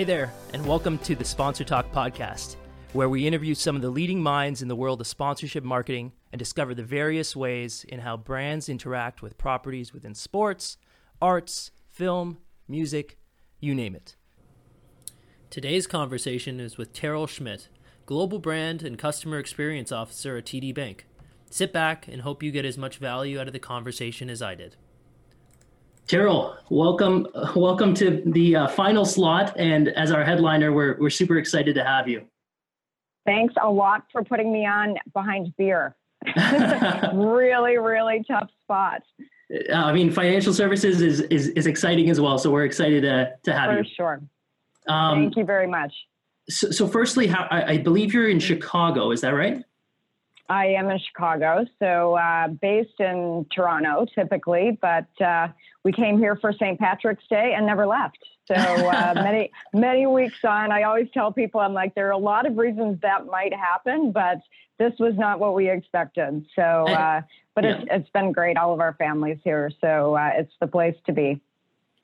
Hey 0.00 0.04
there, 0.04 0.32
and 0.54 0.64
welcome 0.64 0.96
to 1.00 1.14
the 1.14 1.26
Sponsor 1.26 1.62
Talk 1.62 1.92
podcast, 1.92 2.56
where 2.94 3.10
we 3.10 3.26
interview 3.26 3.54
some 3.54 3.76
of 3.76 3.82
the 3.82 3.90
leading 3.90 4.22
minds 4.22 4.62
in 4.62 4.68
the 4.68 4.74
world 4.74 5.02
of 5.02 5.06
sponsorship 5.06 5.62
marketing 5.62 6.12
and 6.32 6.38
discover 6.38 6.74
the 6.74 6.82
various 6.82 7.36
ways 7.36 7.84
in 7.86 8.00
how 8.00 8.16
brands 8.16 8.70
interact 8.70 9.20
with 9.20 9.36
properties 9.36 9.92
within 9.92 10.14
sports, 10.14 10.78
arts, 11.20 11.70
film, 11.90 12.38
music, 12.66 13.18
you 13.60 13.74
name 13.74 13.94
it. 13.94 14.16
Today's 15.50 15.86
conversation 15.86 16.60
is 16.60 16.78
with 16.78 16.94
Terrell 16.94 17.26
Schmidt, 17.26 17.68
Global 18.06 18.38
Brand 18.38 18.82
and 18.82 18.98
Customer 18.98 19.38
Experience 19.38 19.92
Officer 19.92 20.38
at 20.38 20.46
TD 20.46 20.74
Bank. 20.74 21.04
Sit 21.50 21.74
back 21.74 22.08
and 22.08 22.22
hope 22.22 22.42
you 22.42 22.50
get 22.50 22.64
as 22.64 22.78
much 22.78 22.96
value 22.96 23.38
out 23.38 23.48
of 23.48 23.52
the 23.52 23.58
conversation 23.58 24.30
as 24.30 24.40
I 24.40 24.54
did. 24.54 24.76
Terrell, 26.06 26.56
welcome, 26.70 27.26
welcome 27.54 27.94
to 27.94 28.22
the 28.26 28.56
uh, 28.56 28.68
final 28.68 29.04
slot, 29.04 29.54
and 29.56 29.88
as 29.88 30.10
our 30.10 30.24
headliner, 30.24 30.72
we're 30.72 30.96
we're 30.98 31.10
super 31.10 31.38
excited 31.38 31.74
to 31.76 31.84
have 31.84 32.08
you. 32.08 32.26
Thanks 33.26 33.54
a 33.62 33.70
lot 33.70 34.04
for 34.10 34.24
putting 34.24 34.52
me 34.52 34.66
on 34.66 34.96
behind 35.12 35.54
beer. 35.56 35.94
really, 37.14 37.78
really 37.78 38.24
tough 38.26 38.50
spot. 38.62 39.02
Uh, 39.52 39.74
I 39.74 39.92
mean, 39.92 40.10
financial 40.10 40.52
services 40.52 41.00
is, 41.00 41.20
is 41.22 41.48
is 41.48 41.66
exciting 41.66 42.10
as 42.10 42.20
well, 42.20 42.38
so 42.38 42.50
we're 42.50 42.64
excited 42.64 43.02
to 43.02 43.32
to 43.44 43.52
have 43.52 43.70
for 43.70 43.78
you. 43.78 43.84
For 43.84 43.90
sure. 43.94 44.22
Um, 44.88 45.22
Thank 45.22 45.36
you 45.36 45.44
very 45.44 45.66
much. 45.66 45.92
So, 46.48 46.70
so 46.70 46.88
firstly, 46.88 47.26
how, 47.26 47.46
I, 47.50 47.72
I, 47.72 47.78
believe 47.78 48.12
you're 48.12 48.28
in 48.28 48.40
Chicago. 48.40 49.12
Is 49.12 49.20
that 49.20 49.30
right? 49.30 49.62
I 50.50 50.66
am 50.66 50.90
in 50.90 50.98
Chicago, 50.98 51.64
so 51.78 52.16
uh, 52.16 52.48
based 52.48 52.98
in 52.98 53.46
Toronto 53.54 54.04
typically, 54.12 54.76
but 54.82 55.06
uh, 55.24 55.46
we 55.84 55.92
came 55.92 56.18
here 56.18 56.34
for 56.34 56.52
St. 56.52 56.76
Patrick's 56.76 57.22
Day 57.30 57.54
and 57.56 57.64
never 57.64 57.86
left. 57.86 58.18
So 58.48 58.54
uh, 58.54 59.12
many 59.14 59.52
many 59.72 60.06
weeks 60.06 60.44
on, 60.44 60.72
I 60.72 60.82
always 60.82 61.06
tell 61.14 61.32
people 61.32 61.60
I'm 61.60 61.72
like 61.72 61.94
there 61.94 62.08
are 62.08 62.12
a 62.12 62.18
lot 62.18 62.46
of 62.46 62.58
reasons 62.58 63.00
that 63.02 63.26
might 63.26 63.54
happen, 63.54 64.10
but 64.10 64.40
this 64.76 64.92
was 64.98 65.14
not 65.16 65.38
what 65.38 65.54
we 65.54 65.70
expected. 65.70 66.44
So, 66.56 66.62
uh, 66.62 67.22
but 67.54 67.62
yeah. 67.62 67.76
it's 67.76 67.84
it's 67.88 68.10
been 68.10 68.32
great. 68.32 68.56
All 68.56 68.74
of 68.74 68.80
our 68.80 68.94
families 68.94 69.38
here, 69.44 69.70
so 69.80 70.16
uh, 70.16 70.30
it's 70.34 70.52
the 70.60 70.66
place 70.66 70.96
to 71.06 71.12
be. 71.12 71.40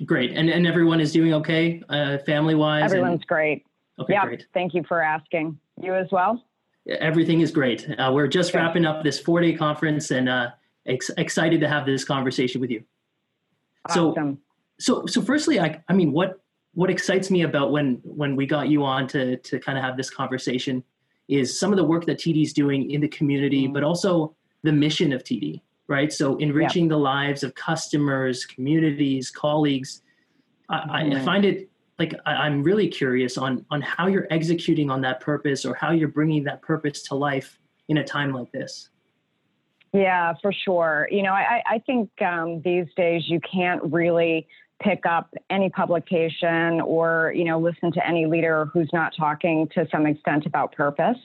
Great, 0.05 0.31
and 0.37 0.49
and 0.49 0.69
everyone 0.69 1.01
is 1.01 1.13
doing 1.13 1.35
okay, 1.35 1.83
uh, 1.89 2.19
family 2.19 2.55
wise. 2.55 2.85
Everyone's 2.85 3.23
and... 3.23 3.27
great. 3.27 3.67
Okay, 3.99 4.13
yep. 4.13 4.23
great. 4.23 4.47
Thank 4.55 4.73
you 4.73 4.85
for 4.87 5.03
asking. 5.03 5.59
You 5.83 5.95
as 5.95 6.07
well. 6.13 6.45
Everything 6.89 7.41
is 7.41 7.51
great. 7.51 7.89
Uh, 7.99 8.11
we're 8.13 8.29
just 8.29 8.51
okay. 8.51 8.59
wrapping 8.59 8.87
up 8.87 9.03
this 9.03 9.19
four 9.19 9.41
day 9.41 9.53
conference 9.53 10.11
and 10.11 10.29
uh, 10.29 10.51
ex- 10.87 11.11
excited 11.17 11.61
to 11.61 11.69
have 11.69 11.87
this 11.87 12.05
conversation 12.05 12.61
with 12.61 12.71
you. 12.71 12.85
Awesome. 13.89 14.39
So, 14.79 15.03
so, 15.03 15.07
so 15.07 15.23
firstly, 15.23 15.59
I, 15.59 15.83
I 15.89 15.93
mean, 15.93 16.13
what, 16.13 16.41
what 16.75 16.91
excites 16.91 17.31
me 17.31 17.43
about 17.43 17.73
when, 17.73 18.01
when 18.05 18.37
we 18.37 18.47
got 18.47 18.69
you 18.69 18.85
on 18.85 19.09
to, 19.09 19.37
to 19.39 19.59
kind 19.59 19.79
of 19.79 19.85
have 19.85 19.97
this 19.97 20.11
conversation 20.11 20.85
is 21.29 21.59
some 21.59 21.73
of 21.73 21.77
the 21.77 21.85
work 21.85 22.07
that 22.07 22.19
TD 22.19 22.43
is 22.43 22.53
doing 22.53 22.91
in 22.91 23.01
the 23.01 23.09
community, 23.09 23.67
mm. 23.67 23.73
but 23.73 23.83
also 23.83 24.35
the 24.63 24.73
mission 24.73 25.13
of 25.13 25.25
TD, 25.25 25.61
right? 25.89 26.13
So 26.13 26.37
enriching 26.37 26.85
yep. 26.85 26.91
the 26.91 26.99
lives 26.99 27.43
of 27.43 27.55
customers, 27.55 28.45
communities, 28.45 29.31
colleagues. 29.31 30.03
I, 30.69 30.75
mm. 30.75 30.91
I 30.91 31.03
mm-hmm. 31.03 31.25
find 31.25 31.45
it 31.45 31.69
like 31.99 32.15
I, 32.27 32.47
am 32.47 32.63
really 32.63 32.89
curious 32.89 33.39
on 33.39 33.65
on 33.71 33.81
how 33.81 34.07
you're 34.07 34.27
executing 34.31 34.91
on 34.91 35.01
that 35.03 35.21
purpose 35.21 35.65
or 35.65 35.75
how 35.75 35.93
you're 35.93 36.09
bringing 36.09 36.45
that 36.45 36.63
purpose 36.63 37.03
to 37.05 37.15
life 37.15 37.59
in 37.89 37.99
a 37.99 38.05
time 38.05 38.33
like 38.33 38.53
this. 38.53 38.91
Yeah, 39.93 40.35
for 40.43 40.53
sure. 40.53 41.09
You 41.11 41.23
know, 41.23 41.33
I, 41.33 41.63
I 41.67 41.79
think 41.79 42.11
um, 42.21 42.61
these 42.63 42.87
days 42.97 43.23
you 43.29 43.41
can't 43.41 43.83
really 43.85 44.47
pick 44.83 45.07
up 45.07 45.33
any 45.49 45.71
publication 45.71 46.81
or 46.83 47.33
you 47.35 47.45
know 47.45 47.59
listen 47.59 47.91
to 47.93 48.07
any 48.07 48.27
leader 48.27 48.67
who's 48.73 48.91
not 48.93 49.13
talking 49.19 49.69
to 49.75 49.87
some 49.91 50.07
extent 50.07 50.45
about 50.47 50.73
purpose. 50.73 51.17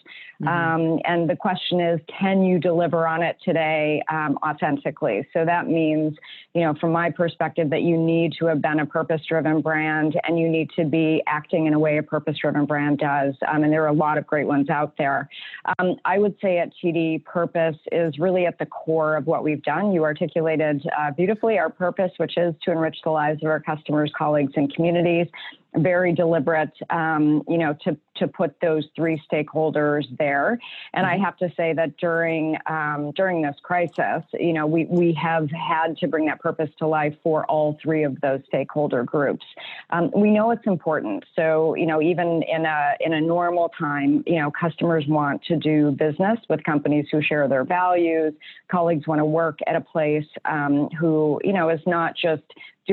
Mm-hmm. 0.42 0.48
um, 0.48 1.00
and 1.06 1.30
the 1.30 1.36
question 1.36 1.80
is 1.80 2.00
can 2.20 2.44
you 2.44 2.58
deliver 2.58 3.06
on 3.06 3.22
it 3.22 3.38
today 3.44 4.02
um, 4.10 4.40
authentically? 4.44 5.28
So 5.34 5.44
that 5.46 5.68
means 5.68 6.16
you 6.54 6.62
know 6.62 6.74
from 6.80 6.94
my 6.94 7.10
perspective 7.10 7.70
that 7.72 7.82
you 7.82 7.98
need 7.98 8.34
to 8.40 8.46
have 8.46 8.62
been 8.62 8.80
a 8.80 8.86
purpose 8.86 9.22
driven 9.28 9.62
brand 9.62 10.20
and 10.24 10.40
you 10.40 10.48
need 10.48 10.70
to 10.78 10.86
be 10.86 11.22
acting 11.28 11.66
in 11.66 11.74
a 11.74 11.80
way 11.80 11.98
a 11.98 12.04
purpose 12.04 12.38
driven 12.42 12.66
brand 12.66 13.00
does. 13.00 13.36
Um, 13.52 13.64
and 13.64 13.74
there 13.74 13.84
are 13.84 13.88
a 13.88 13.94
lot 13.94 14.18
of 14.18 14.26
great 14.26 14.48
ones 14.48 14.70
out 14.70 14.94
there. 14.98 15.30
Um, 15.78 15.98
i 16.06 16.18
would 16.18 16.36
say 16.42 16.58
at 16.58 16.72
td 16.82 17.24
purpose 17.26 17.76
is 17.92 18.18
really 18.18 18.46
at 18.46 18.58
the 18.60 18.66
core 18.66 19.18
of 19.18 19.28
what 19.28 19.44
we've 19.44 19.64
done. 19.64 19.92
You 19.92 20.04
articulated 20.04 20.88
uh, 20.98 21.12
beautifully 21.12 21.60
our 21.60 21.70
purpose 21.70 22.12
which 22.18 22.38
is 22.38 22.56
to 22.64 22.72
enrich 22.72 22.98
the 23.04 23.10
lives 23.10 23.41
of 23.42 23.50
our 23.50 23.60
customers, 23.60 24.12
colleagues, 24.18 24.54
and 24.56 24.74
communities 24.74 25.28
very 25.76 26.14
deliberate, 26.14 26.74
um, 26.90 27.44
you 27.48 27.58
know, 27.58 27.76
to 27.86 27.98
to 28.18 28.28
put 28.28 28.60
those 28.62 28.86
three 28.96 29.22
stakeholders 29.32 30.06
there. 30.18 30.60
And 30.94 31.06
mm-hmm. 31.06 31.22
I 31.22 31.26
have 31.26 31.38
to 31.38 31.52
say 31.56 31.74
that 31.74 31.98
during 31.98 32.58
um, 32.66 33.12
during 33.16 33.42
this 33.42 33.56
crisis, 33.64 34.24
you 34.34 34.54
know, 34.54 34.68
we 34.68 34.86
we 34.86 35.14
have 35.14 35.50
had 35.52 35.98
to 35.98 36.08
bring 36.08 36.26
that 36.26 36.40
purpose 36.40 36.70
to 36.80 36.88
life 36.88 37.16
for 37.24 37.46
all 37.46 37.78
three 37.82 38.04
of 38.04 38.20
those 38.22 38.42
stakeholder 38.48 39.04
groups. 39.04 39.46
Um, 39.92 40.12
we 40.14 40.30
know 40.30 40.52
it's 40.52 40.68
important. 40.68 41.24
So 41.36 41.76
you 41.76 41.86
know, 41.86 42.02
even 42.02 42.44
in 42.44 42.66
a 42.66 42.94
in 43.00 43.14
a 43.14 43.22
normal 43.22 43.70
time, 43.80 44.24
you 44.28 44.40
know, 44.40 44.52
customers 44.52 45.06
want 45.08 45.44
to 45.46 45.56
do 45.56 45.92
business 45.92 46.40
with 46.50 46.64
companies 46.66 47.06
who 47.12 47.22
share 47.22 47.48
their 47.48 47.64
values. 47.64 48.34
Colleagues 48.70 49.08
want 49.08 49.20
to 49.20 49.26
work 49.26 49.60
at 49.68 49.76
a 49.76 49.82
place 49.82 50.28
um, 50.46 50.90
who 51.00 51.40
you 51.46 51.54
know 51.54 51.70
is 51.70 51.82
not 51.86 52.16
just 52.16 52.44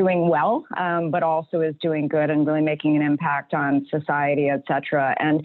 doing 0.00 0.20
well, 0.28 0.52
um, 0.84 1.10
but 1.14 1.22
also 1.22 1.56
is 1.68 1.74
doing 1.88 2.04
good 2.16 2.28
and 2.30 2.46
really 2.48 2.66
making 2.72 2.92
an 2.98 3.02
impact 3.02 3.50
on 3.62 3.70
society, 3.96 4.46
et 4.48 4.62
cetera. 4.70 5.06
And 5.18 5.36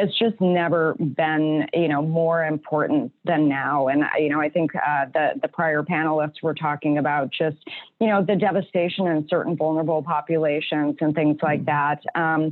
it's 0.00 0.16
just 0.18 0.40
never 0.40 0.94
been, 1.20 1.66
you 1.72 1.88
know, 1.92 2.02
more 2.02 2.44
important 2.44 3.12
than 3.24 3.48
now. 3.48 3.88
And 3.88 4.04
you 4.22 4.28
know, 4.32 4.40
I 4.40 4.48
think 4.48 4.68
uh, 4.74 5.06
the 5.16 5.26
the 5.42 5.48
prior 5.48 5.82
panelists 5.82 6.42
were 6.42 6.54
talking 6.54 6.98
about 6.98 7.26
just, 7.42 7.58
you 8.00 8.08
know, 8.10 8.24
the 8.30 8.36
devastation 8.36 9.06
in 9.06 9.26
certain 9.28 9.56
vulnerable 9.56 10.02
populations 10.02 10.96
and 11.00 11.14
things 11.14 11.38
like 11.42 11.64
mm-hmm. 11.64 11.76
that. 11.76 12.00
Um, 12.24 12.42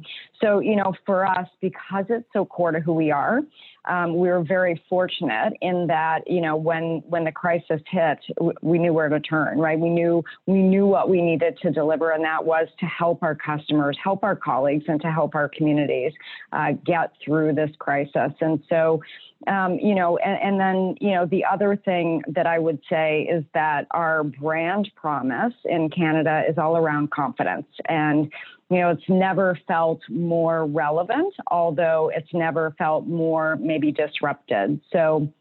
so, 0.43 0.61
you 0.61 0.77
know, 0.81 0.91
for 1.07 1.27
us, 1.27 1.49
because 1.61 2.07
it's 2.09 2.29
so 2.33 2.45
core 2.45 2.73
to 2.73 2.81
who 2.81 2.95
we 3.05 3.11
are, 3.11 3.41
um, 3.89 4.17
we 4.17 4.29
were 4.29 4.43
very 4.43 4.83
fortunate 4.89 5.55
in 5.61 5.87
that, 5.89 6.21
you 6.27 6.41
know, 6.41 6.57
when 6.57 7.03
when 7.09 7.25
the 7.25 7.33
crisis 7.33 7.81
hit, 7.91 8.19
we 8.63 8.79
knew 8.79 8.93
where 8.93 9.09
to 9.09 9.21
turn. 9.21 9.59
Right? 9.59 9.79
We 9.79 9.89
knew 9.89 10.23
we 10.47 10.63
knew 10.63 10.87
what 10.87 11.09
we 11.09 11.23
needed 11.23 11.59
to 11.63 11.71
deliver, 11.71 12.13
and 12.13 12.25
that 12.25 12.45
was 12.45 12.69
to 12.81 12.87
help 12.87 13.23
our 13.23 13.35
customers, 13.35 13.97
help 14.03 14.23
our 14.23 14.37
colleagues, 14.37 14.85
and 14.89 15.01
to 15.01 15.11
help 15.11 15.35
our 15.35 15.49
communities 15.49 16.13
uh, 16.53 16.73
get 16.85 17.13
through 17.25 17.55
this 17.55 17.71
crisis. 17.79 18.33
And 18.41 18.63
so, 18.69 19.01
um, 19.47 19.79
you 19.79 19.95
know, 19.95 20.19
and, 20.19 20.39
and, 20.43 20.61
then, 20.61 20.97
you 21.01 21.13
know, 21.13 21.27
the 21.27 21.45
other 21.45 21.77
thing 21.77 22.23
that 22.29 22.47
I 22.47 22.59
would 22.59 22.81
say 22.91 23.23
is 23.23 23.45
that 23.55 23.87
our 23.93 24.25
brand 24.25 24.91
promise 24.97 25.55
in 25.65 25.91
Canada 25.91 26.43
is 26.49 26.59
all 26.59 26.77
around 26.77 27.11
confidence. 27.11 27.67
And, 27.89 28.33
you 28.71 28.81
know, 28.81 28.91
it's 28.91 29.09
never 29.09 29.59
felt 29.67 30.01
more 30.09 30.67
relevant, 30.67 31.35
although 31.51 32.11
it's 32.15 32.33
never 32.35 32.75
felt 32.79 33.07
more 33.07 33.57
maybe 33.57 33.93
disrupted. 33.93 34.81
So, 34.93 35.33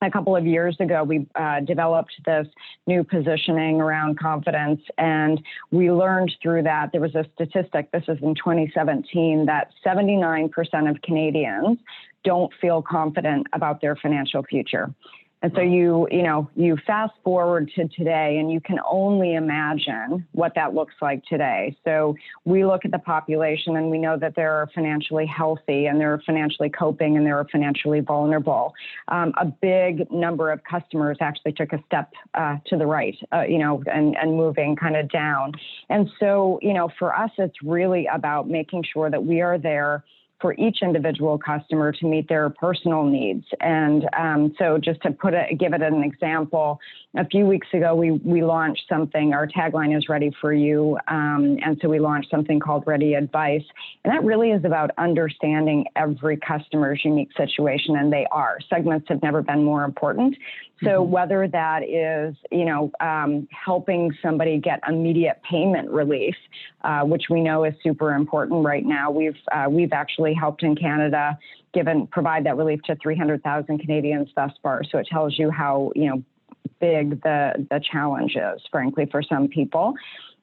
a 0.00 0.10
couple 0.10 0.36
of 0.36 0.46
years 0.46 0.76
ago, 0.78 1.02
we 1.02 1.26
uh, 1.34 1.58
developed 1.60 2.12
this 2.24 2.46
new 2.86 3.02
positioning 3.02 3.80
around 3.80 4.16
confidence. 4.16 4.80
And 4.96 5.42
we 5.72 5.90
learned 5.90 6.32
through 6.40 6.62
that 6.62 6.92
there 6.92 7.00
was 7.00 7.16
a 7.16 7.26
statistic, 7.34 7.90
this 7.90 8.04
is 8.06 8.18
in 8.22 8.36
2017, 8.36 9.46
that 9.46 9.72
79% 9.84 10.50
of 10.88 11.02
Canadians 11.02 11.78
don't 12.22 12.52
feel 12.60 12.80
confident 12.80 13.48
about 13.52 13.80
their 13.80 13.96
financial 13.96 14.44
future. 14.44 14.94
And 15.42 15.52
so 15.54 15.60
you, 15.60 16.08
you 16.10 16.22
know, 16.22 16.50
you 16.56 16.76
fast 16.86 17.12
forward 17.22 17.70
to 17.76 17.86
today 17.88 18.38
and 18.38 18.50
you 18.50 18.60
can 18.60 18.78
only 18.90 19.34
imagine 19.34 20.26
what 20.32 20.54
that 20.56 20.74
looks 20.74 20.94
like 21.00 21.24
today. 21.26 21.76
So 21.84 22.16
we 22.44 22.64
look 22.64 22.84
at 22.84 22.90
the 22.90 22.98
population 22.98 23.76
and 23.76 23.90
we 23.90 23.98
know 23.98 24.18
that 24.18 24.34
they're 24.34 24.68
financially 24.74 25.26
healthy 25.26 25.86
and 25.86 26.00
they're 26.00 26.20
financially 26.26 26.70
coping 26.70 27.16
and 27.16 27.24
they're 27.24 27.46
financially 27.52 28.00
vulnerable. 28.00 28.74
Um, 29.08 29.32
a 29.36 29.46
big 29.46 30.10
number 30.10 30.50
of 30.50 30.60
customers 30.64 31.18
actually 31.20 31.52
took 31.52 31.72
a 31.72 31.82
step 31.86 32.12
uh, 32.34 32.56
to 32.66 32.76
the 32.76 32.86
right, 32.86 33.16
uh, 33.32 33.42
you 33.42 33.58
know, 33.58 33.82
and, 33.86 34.16
and 34.16 34.36
moving 34.36 34.74
kind 34.74 34.96
of 34.96 35.08
down. 35.08 35.52
And 35.88 36.10
so, 36.18 36.58
you 36.62 36.74
know, 36.74 36.88
for 36.98 37.14
us, 37.14 37.30
it's 37.38 37.62
really 37.62 38.08
about 38.12 38.48
making 38.48 38.84
sure 38.92 39.08
that 39.08 39.24
we 39.24 39.40
are 39.40 39.58
there 39.58 40.04
for 40.40 40.54
each 40.54 40.78
individual 40.82 41.38
customer 41.38 41.92
to 41.92 42.06
meet 42.06 42.28
their 42.28 42.50
personal 42.50 43.04
needs. 43.04 43.44
And 43.60 44.08
um, 44.16 44.54
so, 44.58 44.78
just 44.78 45.00
to 45.02 45.10
put 45.10 45.34
it, 45.34 45.58
give 45.58 45.72
it 45.72 45.82
an 45.82 46.02
example, 46.02 46.80
a 47.16 47.26
few 47.26 47.46
weeks 47.46 47.66
ago 47.72 47.94
we 47.94 48.12
we 48.12 48.42
launched 48.42 48.84
something. 48.88 49.32
Our 49.32 49.46
tagline 49.46 49.96
is 49.96 50.08
"Ready 50.08 50.30
for 50.40 50.52
You," 50.52 50.98
um, 51.08 51.58
and 51.64 51.78
so 51.80 51.88
we 51.88 51.98
launched 51.98 52.30
something 52.30 52.60
called 52.60 52.84
Ready 52.86 53.14
Advice, 53.14 53.64
and 54.04 54.12
that 54.12 54.24
really 54.24 54.50
is 54.50 54.64
about 54.64 54.90
understanding 54.98 55.86
every 55.96 56.36
customer's 56.36 57.00
unique 57.04 57.30
situation, 57.36 57.96
and 57.96 58.12
they 58.12 58.26
are 58.30 58.58
segments 58.68 59.08
have 59.08 59.22
never 59.22 59.42
been 59.42 59.64
more 59.64 59.84
important. 59.84 60.36
So 60.82 61.02
mm-hmm. 61.02 61.10
whether 61.10 61.48
that 61.48 61.82
is, 61.82 62.36
you 62.52 62.64
know, 62.64 62.90
um, 63.00 63.48
helping 63.50 64.12
somebody 64.22 64.58
get 64.58 64.80
immediate 64.88 65.40
payment 65.48 65.90
relief, 65.90 66.36
uh, 66.82 67.02
which 67.02 67.24
we 67.30 67.40
know 67.40 67.64
is 67.64 67.74
super 67.82 68.12
important 68.12 68.64
right 68.64 68.84
now, 68.84 69.10
we've 69.10 69.36
uh, 69.52 69.66
we've 69.68 69.92
actually 69.92 70.34
helped 70.34 70.62
in 70.62 70.76
Canada 70.76 71.38
given 71.74 72.06
provide 72.06 72.44
that 72.46 72.56
relief 72.56 72.80
to 72.82 72.96
300,000 73.02 73.78
Canadians 73.78 74.28
thus 74.34 74.52
far. 74.62 74.82
So 74.90 74.98
it 74.98 75.06
tells 75.10 75.38
you 75.38 75.50
how 75.50 75.92
you 75.94 76.10
know 76.10 76.22
big 76.80 77.22
the 77.22 77.66
the 77.70 77.80
challenge 77.90 78.36
is, 78.36 78.60
frankly, 78.70 79.06
for 79.10 79.22
some 79.22 79.48
people. 79.48 79.94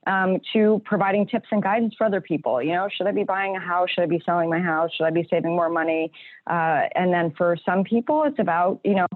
Um, 0.08 0.38
to 0.54 0.84
providing 0.86 1.26
tips 1.26 1.48
and 1.50 1.64
guidance 1.64 1.96
for 1.98 2.06
other 2.06 2.22
people. 2.22 2.62
You 2.62 2.74
know, 2.74 2.88
should 2.96 3.08
I 3.08 3.12
be 3.12 3.24
buying 3.24 3.56
a 3.56 3.60
house? 3.60 3.90
Should 3.90 4.04
I 4.04 4.06
be 4.06 4.22
selling 4.24 4.52
my 4.52 4.60
house? 4.60 4.92
Should 4.96 5.06
I 5.06 5.10
be 5.10 5.26
saving 5.32 5.56
more 5.56 5.68
money? 5.68 6.12
Uh, 6.46 6.82
and 6.94 7.12
then 7.12 7.34
for 7.36 7.58
some 7.66 7.84
people, 7.84 8.22
it's 8.22 8.38
about, 8.38 8.80
you 8.84 8.94
know, 8.94 9.08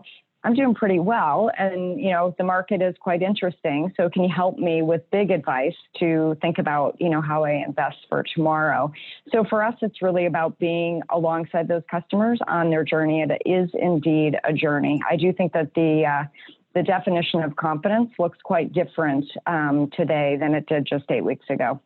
I'm 0.43 0.53
doing 0.53 0.73
pretty 0.73 0.99
well 0.99 1.51
and 1.57 1.99
you 1.99 2.11
know 2.11 2.33
the 2.37 2.45
market 2.45 2.81
is 2.81 2.95
quite 2.99 3.21
interesting 3.21 3.91
so 3.97 4.09
can 4.09 4.23
you 4.23 4.29
help 4.33 4.57
me 4.57 4.81
with 4.81 5.01
big 5.11 5.31
advice 5.31 5.75
to 5.99 6.37
think 6.41 6.59
about 6.59 6.95
you 6.99 7.09
know 7.09 7.21
how 7.21 7.43
I 7.43 7.63
invest 7.65 7.97
for 8.07 8.23
tomorrow? 8.35 8.91
So 9.33 9.43
for 9.43 9.61
us 9.63 9.75
it's 9.81 10.01
really 10.01 10.25
about 10.25 10.57
being 10.57 11.01
alongside 11.09 11.67
those 11.67 11.83
customers 11.91 12.39
on 12.47 12.69
their 12.69 12.85
journey. 12.85 13.21
It 13.21 13.41
is 13.45 13.69
indeed 13.73 14.37
a 14.45 14.53
journey. 14.53 15.01
I 15.09 15.17
do 15.17 15.33
think 15.33 15.51
that 15.53 15.73
the 15.73 16.05
uh, 16.05 16.23
the 16.73 16.83
definition 16.83 17.43
of 17.43 17.55
confidence 17.57 18.11
looks 18.17 18.37
quite 18.43 18.71
different 18.71 19.25
um, 19.45 19.89
today 19.95 20.37
than 20.39 20.53
it 20.53 20.67
did 20.67 20.85
just 20.85 21.05
eight 21.09 21.25
weeks 21.25 21.45
ago. 21.49 21.81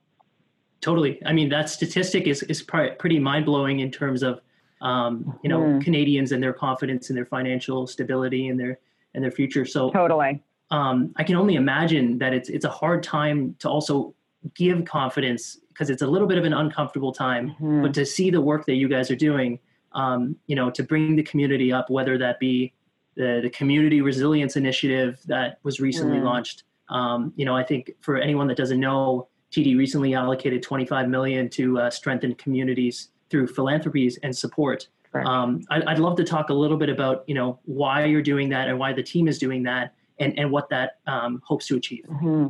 Totally. 0.82 1.20
I 1.26 1.34
mean 1.34 1.50
that 1.50 1.70
statistic 1.70 2.28
is 2.28 2.44
is 2.44 2.62
pretty 2.62 3.18
mind-blowing 3.18 3.80
in 3.80 3.90
terms 3.90 4.22
of 4.22 4.42
um, 4.84 5.40
you 5.42 5.50
know, 5.50 5.62
mm. 5.62 5.84
Canadians 5.84 6.32
and 6.32 6.44
their 6.44 6.54
confidence 6.54 7.10
in 7.10 7.16
their 7.16 7.26
financial 7.26 7.88
stability 7.88 8.50
and 8.50 8.60
their 8.60 8.80
and 9.16 9.24
their 9.24 9.32
future. 9.32 9.66
So 9.66 9.90
totally, 9.92 10.44
um, 10.70 11.14
I 11.16 11.24
can 11.24 11.36
only 11.36 11.56
imagine 11.56 12.20
that 12.20 12.34
it's 12.34 12.50
it's 12.50 12.66
a 12.66 12.70
hard 12.70 13.02
time 13.02 13.56
to 13.60 13.70
also 13.70 14.14
give 14.56 14.84
confidence 14.86 15.58
because 15.70 15.90
it's 15.90 16.02
a 16.02 16.08
little 16.08 16.28
bit 16.28 16.38
of 16.38 16.44
an 16.44 16.54
uncomfortable 16.54 17.14
time. 17.14 17.52
Mm-hmm. 17.52 17.82
But 17.82 17.94
to 17.96 18.06
see 18.06 18.30
the 18.30 18.42
work 18.42 18.66
that 18.66 18.76
you 18.76 18.90
guys 18.90 19.10
are 19.10 19.16
doing, 19.16 19.58
um, 19.94 20.36
you 20.48 20.56
know, 20.56 20.70
to 20.72 20.84
bring 20.84 21.16
the 21.16 21.24
community 21.24 21.72
up, 21.72 21.90
whether 21.90 22.18
that 22.18 22.40
be 22.40 22.74
the 23.16 23.40
the 23.42 23.50
community 23.50 24.02
resilience 24.02 24.58
initiative 24.58 25.22
that 25.28 25.60
was 25.64 25.80
recently 25.80 26.18
mm. 26.18 26.26
launched. 26.26 26.64
Um, 26.90 27.32
you 27.38 27.46
know, 27.46 27.56
I 27.56 27.64
think 27.64 27.92
for 28.02 28.18
anyone 28.18 28.48
that 28.48 28.58
doesn't 28.58 28.82
know, 28.82 29.30
TD 29.54 29.78
recently 29.78 30.14
allocated 30.14 30.62
25 30.62 31.08
million 31.08 31.50
to 31.52 31.80
uh, 31.80 31.90
strengthen 31.90 32.36
communities 32.36 33.10
through 33.34 33.48
philanthropies 33.48 34.20
and 34.22 34.38
support. 34.38 34.88
Right. 35.12 35.26
Um, 35.26 35.64
I, 35.72 35.80
would 35.94 35.98
love 35.98 36.16
to 36.18 36.24
talk 36.24 36.50
a 36.50 36.54
little 36.54 36.78
bit 36.78 36.90
about 36.90 37.24
you 37.26 37.34
know 37.34 37.60
why 37.66 38.06
you're 38.06 38.22
doing 38.22 38.50
that 38.50 38.68
and 38.68 38.78
why 38.78 38.94
the 38.94 39.02
team 39.02 39.28
is 39.28 39.40
doing 39.40 39.64
that 39.64 39.96
and 40.20 40.38
and 40.38 40.52
what 40.52 40.70
that 40.70 41.00
um, 41.08 41.42
hopes 41.44 41.66
to 41.68 41.76
achieve. 41.76 42.06
Mm-hmm. 42.08 42.48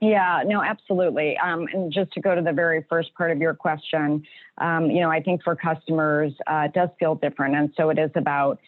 Yeah, 0.00 0.42
no, 0.46 0.62
absolutely. 0.62 1.36
Um, 1.38 1.66
and 1.72 1.92
just 1.92 2.12
to 2.12 2.20
go 2.20 2.36
to 2.36 2.42
the 2.42 2.52
very 2.52 2.84
first 2.88 3.14
part 3.14 3.32
of 3.32 3.38
your 3.38 3.54
question, 3.54 4.22
um, 4.58 4.90
you 4.90 5.00
know, 5.00 5.10
I 5.10 5.20
think 5.20 5.42
for 5.42 5.56
customers, 5.56 6.32
uh, 6.46 6.66
it 6.66 6.72
does 6.72 6.90
feel 7.00 7.16
different, 7.16 7.56
and 7.56 7.72
so 7.76 7.90
it 7.90 7.98
is 7.98 8.10
about 8.14 8.60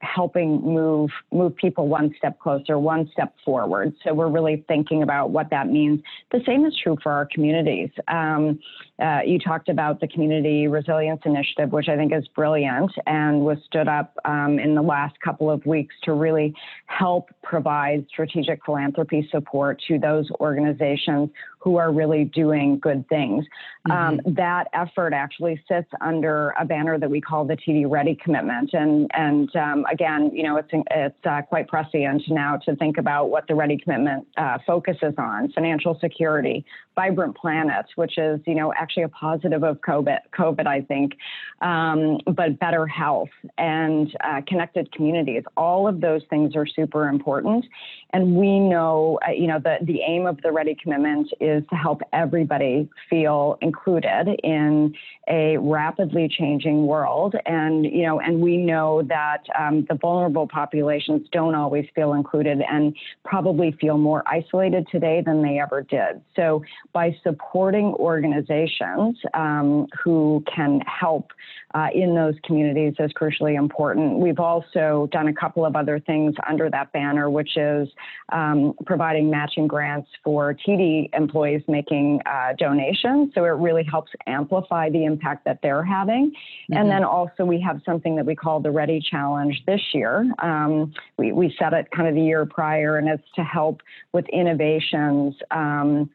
helping 0.00 0.60
move 0.62 1.10
move 1.32 1.54
people 1.56 1.88
one 1.88 2.14
step 2.18 2.38
closer, 2.38 2.78
one 2.78 3.08
step 3.12 3.34
forward. 3.44 3.94
So 4.04 4.14
we're 4.14 4.28
really 4.28 4.64
thinking 4.68 5.02
about 5.02 5.30
what 5.30 5.50
that 5.50 5.68
means. 5.68 6.00
The 6.30 6.40
same 6.46 6.64
is 6.64 6.76
true 6.82 6.96
for 7.02 7.12
our 7.12 7.26
communities. 7.26 7.90
Um, 8.08 8.58
uh, 9.02 9.20
you 9.26 9.38
talked 9.38 9.68
about 9.68 10.00
the 10.00 10.08
Community 10.08 10.68
Resilience 10.68 11.22
Initiative, 11.24 11.72
which 11.72 11.88
I 11.88 11.96
think 11.96 12.12
is 12.12 12.26
brilliant 12.28 12.92
and 13.06 13.40
was 13.40 13.58
stood 13.66 13.88
up 13.88 14.14
um, 14.24 14.58
in 14.58 14.74
the 14.74 14.82
last 14.82 15.18
couple 15.20 15.50
of 15.50 15.64
weeks 15.66 15.94
to 16.04 16.12
really 16.12 16.54
help 16.86 17.30
provide 17.42 18.06
strategic 18.08 18.64
philanthropy 18.64 19.28
support 19.30 19.80
to 19.88 19.98
those 19.98 20.30
organizations 20.40 21.30
who 21.58 21.76
are 21.76 21.92
really 21.92 22.24
doing 22.24 22.78
good 22.78 23.08
things. 23.08 23.44
Um, 23.88 23.92
mm-hmm. 23.92 24.28
Um, 24.28 24.34
that 24.34 24.68
effort 24.72 25.12
actually 25.12 25.62
sits 25.68 25.88
under 26.00 26.54
a 26.58 26.64
banner 26.64 26.98
that 26.98 27.10
we 27.10 27.20
call 27.20 27.44
the 27.44 27.56
TD 27.56 27.88
Ready 27.88 28.16
Commitment, 28.16 28.70
and 28.72 29.10
and 29.14 29.54
um, 29.56 29.81
again, 29.90 30.30
you 30.32 30.42
know, 30.42 30.56
it's 30.56 30.68
it's 30.72 31.26
uh, 31.26 31.42
quite 31.42 31.68
prescient 31.68 32.22
now 32.28 32.56
to 32.64 32.76
think 32.76 32.98
about 32.98 33.30
what 33.30 33.46
the 33.46 33.54
Ready 33.54 33.76
Commitment 33.76 34.26
uh, 34.36 34.58
focuses 34.66 35.14
on: 35.18 35.50
financial 35.52 35.98
security, 36.00 36.64
vibrant 36.94 37.36
planet, 37.36 37.86
which 37.96 38.18
is 38.18 38.40
you 38.46 38.54
know 38.54 38.72
actually 38.74 39.04
a 39.04 39.08
positive 39.08 39.62
of 39.64 39.80
COVID, 39.80 40.18
COVID 40.38 40.66
I 40.66 40.82
think, 40.82 41.12
um, 41.60 42.18
but 42.26 42.58
better 42.58 42.86
health 42.86 43.30
and 43.58 44.14
uh, 44.24 44.40
connected 44.46 44.92
communities. 44.92 45.42
All 45.56 45.88
of 45.88 46.00
those 46.00 46.22
things 46.30 46.56
are 46.56 46.66
super 46.66 47.08
important, 47.08 47.64
and 48.12 48.36
we 48.36 48.58
know 48.58 49.18
uh, 49.26 49.32
you 49.32 49.46
know 49.46 49.58
the 49.58 49.78
the 49.82 50.00
aim 50.00 50.26
of 50.26 50.40
the 50.42 50.52
Ready 50.52 50.74
Commitment 50.74 51.28
is 51.40 51.62
to 51.70 51.76
help 51.76 52.02
everybody 52.12 52.88
feel 53.08 53.58
included 53.60 54.40
in 54.42 54.94
a 55.28 55.56
rapidly 55.58 56.28
changing 56.28 56.86
world. 56.86 57.34
And, 57.46 57.84
you 57.84 58.02
know, 58.02 58.20
and 58.20 58.40
we 58.40 58.56
know 58.56 59.02
that 59.02 59.44
um, 59.58 59.86
the 59.88 59.94
vulnerable 59.94 60.48
populations 60.48 61.28
don't 61.30 61.54
always 61.54 61.86
feel 61.94 62.14
included 62.14 62.60
and 62.68 62.94
probably 63.24 63.72
feel 63.80 63.98
more 63.98 64.22
isolated 64.26 64.86
today 64.90 65.22
than 65.24 65.42
they 65.42 65.60
ever 65.60 65.82
did. 65.82 66.20
So 66.34 66.62
by 66.92 67.16
supporting 67.22 67.94
organizations 67.94 69.16
um, 69.34 69.86
who 70.02 70.44
can 70.54 70.80
help 70.80 71.32
uh, 71.74 71.88
in 71.94 72.14
those 72.14 72.34
communities 72.44 72.94
is 72.98 73.10
crucially 73.12 73.58
important. 73.58 74.18
We've 74.18 74.38
also 74.38 75.08
done 75.10 75.28
a 75.28 75.34
couple 75.34 75.64
of 75.64 75.74
other 75.74 75.98
things 75.98 76.34
under 76.48 76.68
that 76.70 76.92
banner, 76.92 77.30
which 77.30 77.56
is 77.56 77.88
um, 78.30 78.74
providing 78.84 79.30
matching 79.30 79.66
grants 79.66 80.08
for 80.22 80.54
TD 80.54 81.08
employees 81.14 81.62
making 81.68 82.20
uh, 82.26 82.52
donations. 82.58 83.32
So 83.34 83.44
it 83.44 83.48
really 83.48 83.84
helps 83.84 84.12
amplify 84.26 84.90
the 84.90 85.04
impact 85.04 85.44
that 85.46 85.60
they're 85.62 85.84
having. 85.84 86.30
Mm-hmm. 86.30 86.74
And 86.74 86.90
then 86.90 87.04
also 87.04 87.44
we 87.44 87.60
have 87.60 87.80
something 87.86 88.16
that 88.16 88.26
we 88.26 88.34
call 88.34 88.60
the 88.60 88.70
Ready 88.70 89.00
Challenge 89.00 89.62
this 89.66 89.80
year. 89.94 90.30
Um, 90.40 90.92
we, 91.16 91.32
we 91.32 91.54
set 91.58 91.72
it 91.72 91.90
kind 91.90 92.08
of 92.08 92.14
the 92.14 92.22
year 92.22 92.44
prior, 92.44 92.98
and 92.98 93.08
it's 93.08 93.24
to 93.36 93.42
help 93.42 93.80
with 94.12 94.26
innovations. 94.28 95.34
Um, 95.50 96.10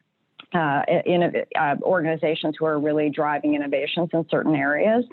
uh, 0.54 0.82
in, 1.04 1.44
uh, 1.58 1.74
organizations 1.82 2.56
who 2.58 2.64
are 2.64 2.78
really 2.78 3.10
driving 3.10 3.54
innovations 3.54 4.08
in 4.12 4.26
certain 4.30 4.54
areas. 4.54 5.04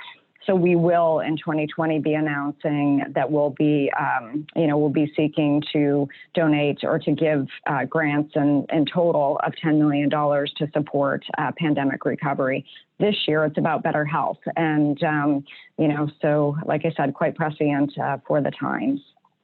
So 0.45 0.53
we 0.53 0.75
will 0.75 1.21
in 1.21 1.37
2020 1.37 1.99
be 1.99 2.13
announcing 2.13 3.03
that 3.15 3.31
we'll 3.31 3.49
be, 3.49 3.91
um, 3.99 4.45
you 4.55 4.67
know, 4.67 4.77
we'll 4.77 4.89
be 4.89 5.11
seeking 5.15 5.63
to 5.73 6.07
donate 6.35 6.79
or 6.83 6.99
to 6.99 7.11
give 7.11 7.47
uh, 7.65 7.85
grants 7.85 8.33
in, 8.35 8.65
in 8.71 8.85
total 8.85 9.39
of 9.43 9.53
$10 9.63 9.79
million 9.79 10.09
to 10.09 10.71
support 10.71 11.23
uh, 11.37 11.51
pandemic 11.57 12.05
recovery. 12.05 12.65
This 12.99 13.15
year, 13.27 13.43
it's 13.45 13.57
about 13.57 13.83
better 13.83 14.05
health, 14.05 14.37
and 14.55 15.01
um, 15.03 15.43
you 15.77 15.89
know, 15.89 16.09
so 16.21 16.55
like 16.65 16.85
I 16.85 16.93
said, 16.95 17.13
quite 17.13 17.35
prescient 17.35 17.97
uh, 17.97 18.19
for 18.25 18.39
the 18.39 18.51
times. 18.51 19.01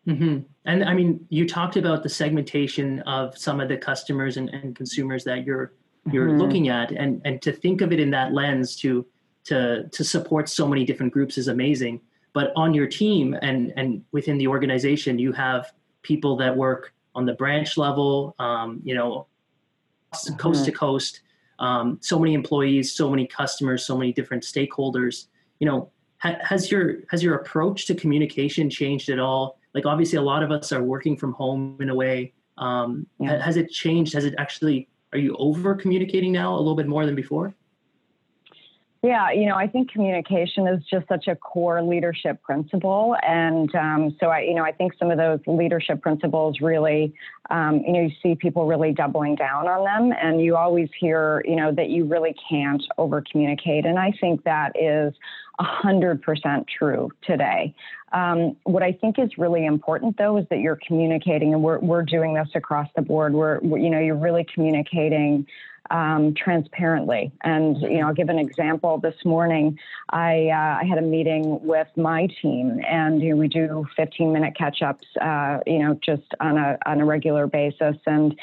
Mm-hmm. 0.07 0.39
And 0.65 0.83
I 0.85 0.93
mean, 0.93 1.25
you 1.29 1.45
talked 1.45 1.75
about 1.75 2.03
the 2.03 2.09
segmentation 2.09 3.01
of 3.01 3.37
some 3.37 3.59
of 3.59 3.67
the 3.67 3.75
customers 3.75 4.37
and, 4.37 4.49
and 4.49 4.73
consumers 4.73 5.25
that 5.25 5.45
you're 5.45 5.73
you're 6.11 6.29
mm-hmm. 6.29 6.39
looking 6.39 6.69
at, 6.69 6.91
and 6.91 7.21
and 7.25 7.41
to 7.41 7.51
think 7.51 7.81
of 7.81 7.91
it 7.91 7.99
in 7.99 8.11
that 8.11 8.33
lens 8.33 8.75
to 8.77 9.05
to 9.45 9.87
to 9.89 10.03
support 10.03 10.49
so 10.49 10.67
many 10.67 10.85
different 10.85 11.11
groups 11.11 11.37
is 11.37 11.47
amazing 11.47 12.01
but 12.33 12.51
on 12.55 12.73
your 12.73 12.87
team 12.87 13.35
and 13.41 13.73
and 13.75 14.03
within 14.11 14.37
the 14.37 14.47
organization 14.47 15.17
you 15.19 15.31
have 15.31 15.71
people 16.01 16.35
that 16.35 16.55
work 16.55 16.93
on 17.15 17.25
the 17.25 17.33
branch 17.33 17.77
level 17.77 18.35
um, 18.39 18.79
you 18.83 18.95
know 18.95 19.27
mm-hmm. 20.13 20.35
coast 20.35 20.65
to 20.65 20.71
coast 20.71 21.21
um, 21.59 21.99
so 22.01 22.17
many 22.19 22.33
employees 22.33 22.93
so 22.93 23.09
many 23.09 23.25
customers 23.25 23.85
so 23.85 23.97
many 23.97 24.13
different 24.13 24.43
stakeholders 24.43 25.27
you 25.59 25.67
know 25.67 25.89
ha- 26.19 26.39
has 26.41 26.71
your 26.71 26.99
has 27.09 27.23
your 27.23 27.35
approach 27.35 27.85
to 27.85 27.95
communication 27.95 28.69
changed 28.69 29.09
at 29.09 29.19
all 29.19 29.59
like 29.73 29.85
obviously 29.85 30.17
a 30.17 30.21
lot 30.21 30.43
of 30.43 30.51
us 30.51 30.71
are 30.71 30.83
working 30.83 31.15
from 31.17 31.33
home 31.33 31.77
in 31.79 31.89
a 31.89 31.95
way 31.95 32.33
um, 32.57 33.07
yeah. 33.19 33.37
ha- 33.37 33.43
has 33.43 33.57
it 33.57 33.69
changed 33.69 34.13
has 34.13 34.25
it 34.25 34.35
actually 34.37 34.87
are 35.13 35.19
you 35.19 35.35
over 35.37 35.75
communicating 35.75 36.31
now 36.31 36.55
a 36.55 36.57
little 36.57 36.75
bit 36.75 36.87
more 36.87 37.05
than 37.05 37.15
before? 37.15 37.53
Yeah, 39.03 39.31
you 39.31 39.47
know, 39.47 39.55
I 39.55 39.65
think 39.65 39.91
communication 39.91 40.67
is 40.67 40.83
just 40.85 41.07
such 41.07 41.27
a 41.27 41.35
core 41.35 41.81
leadership 41.81 42.39
principle, 42.43 43.15
and 43.27 43.73
um, 43.73 44.15
so 44.19 44.27
I, 44.27 44.41
you 44.41 44.53
know, 44.53 44.63
I 44.63 44.71
think 44.71 44.93
some 44.99 45.09
of 45.09 45.17
those 45.17 45.39
leadership 45.47 46.03
principles 46.03 46.61
really, 46.61 47.11
um, 47.49 47.81
you 47.83 47.93
know, 47.93 48.01
you 48.01 48.11
see 48.21 48.35
people 48.35 48.67
really 48.67 48.91
doubling 48.91 49.33
down 49.33 49.67
on 49.67 49.85
them, 49.85 50.15
and 50.21 50.39
you 50.39 50.55
always 50.55 50.87
hear, 50.99 51.43
you 51.47 51.55
know, 51.55 51.71
that 51.71 51.89
you 51.89 52.05
really 52.05 52.35
can't 52.47 52.83
over 52.99 53.23
communicate, 53.31 53.87
and 53.87 53.97
I 53.97 54.13
think 54.21 54.43
that 54.43 54.73
is 54.79 55.15
100% 55.59 56.65
true 56.67 57.09
today. 57.23 57.73
Um, 58.13 58.57
what 58.63 58.83
I 58.83 58.91
think 58.91 59.17
is 59.19 59.37
really 59.37 59.65
important, 59.65 60.17
though, 60.17 60.37
is 60.37 60.45
that 60.49 60.59
you're 60.59 60.79
communicating, 60.85 61.53
and 61.53 61.63
we're, 61.63 61.79
we're 61.79 62.03
doing 62.03 62.33
this 62.33 62.49
across 62.55 62.89
the 62.95 63.01
board. 63.01 63.33
We're, 63.33 63.59
we're 63.61 63.77
you 63.77 63.89
know, 63.89 63.99
you're 63.99 64.17
really 64.17 64.45
communicating 64.53 65.47
um, 65.91 66.33
transparently. 66.33 67.31
And 67.43 67.77
you 67.81 67.99
know, 67.99 68.07
I'll 68.07 68.13
give 68.13 68.29
an 68.29 68.39
example. 68.39 68.97
This 68.97 69.15
morning, 69.25 69.77
I 70.09 70.47
uh, 70.47 70.79
I 70.81 70.85
had 70.87 70.97
a 70.97 71.01
meeting 71.01 71.59
with 71.63 71.87
my 71.95 72.27
team, 72.41 72.79
and 72.87 73.21
you 73.21 73.31
know, 73.31 73.35
we 73.35 73.47
do 73.47 73.85
15 73.95 74.31
minute 74.31 74.55
catch 74.57 74.81
ups, 74.81 75.07
uh, 75.21 75.59
you 75.67 75.79
know, 75.79 75.99
just 76.03 76.33
on 76.39 76.57
a 76.57 76.77
on 76.85 77.01
a 77.01 77.05
regular 77.05 77.47
basis. 77.47 77.97
And 78.05 78.35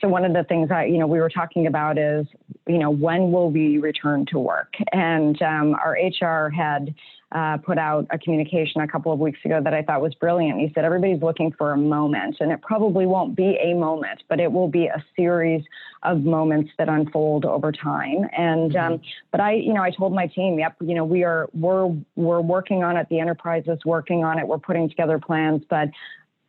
so 0.00 0.08
one 0.08 0.24
of 0.24 0.32
the 0.32 0.44
things 0.44 0.68
that 0.68 0.90
you 0.90 0.98
know 0.98 1.06
we 1.06 1.20
were 1.20 1.30
talking 1.30 1.66
about 1.66 1.98
is 1.98 2.26
you 2.66 2.78
know 2.78 2.90
when 2.90 3.32
will 3.32 3.50
we 3.50 3.78
return 3.78 4.26
to 4.26 4.38
work? 4.38 4.74
And 4.92 5.40
um, 5.42 5.74
our 5.74 5.92
HR 5.92 6.50
had 6.50 6.94
uh, 7.32 7.58
put 7.58 7.76
out 7.76 8.06
a 8.10 8.18
communication 8.18 8.80
a 8.80 8.88
couple 8.88 9.12
of 9.12 9.18
weeks 9.18 9.38
ago 9.44 9.60
that 9.62 9.74
I 9.74 9.82
thought 9.82 10.00
was 10.00 10.14
brilliant. 10.14 10.60
He 10.60 10.72
said 10.74 10.84
everybody's 10.84 11.22
looking 11.22 11.52
for 11.52 11.72
a 11.72 11.76
moment, 11.76 12.36
and 12.40 12.50
it 12.50 12.62
probably 12.62 13.04
won't 13.04 13.36
be 13.36 13.58
a 13.62 13.74
moment, 13.74 14.22
but 14.28 14.40
it 14.40 14.50
will 14.50 14.68
be 14.68 14.86
a 14.86 15.04
series 15.14 15.62
of 16.02 16.22
moments 16.22 16.70
that 16.78 16.88
unfold 16.88 17.44
over 17.44 17.70
time. 17.70 18.28
And 18.36 18.72
mm-hmm. 18.72 18.92
um, 18.94 19.00
but 19.30 19.40
I, 19.40 19.54
you 19.54 19.74
know, 19.74 19.82
I 19.82 19.90
told 19.90 20.14
my 20.14 20.26
team, 20.26 20.58
yep, 20.58 20.76
you 20.80 20.94
know, 20.94 21.04
we 21.04 21.24
are 21.24 21.48
we're 21.52 21.94
we're 22.16 22.40
working 22.40 22.82
on 22.82 22.96
it. 22.96 23.08
The 23.10 23.20
enterprise 23.20 23.64
is 23.66 23.84
working 23.84 24.24
on 24.24 24.38
it. 24.38 24.46
We're 24.46 24.58
putting 24.58 24.88
together 24.88 25.18
plans, 25.18 25.62
but 25.68 25.88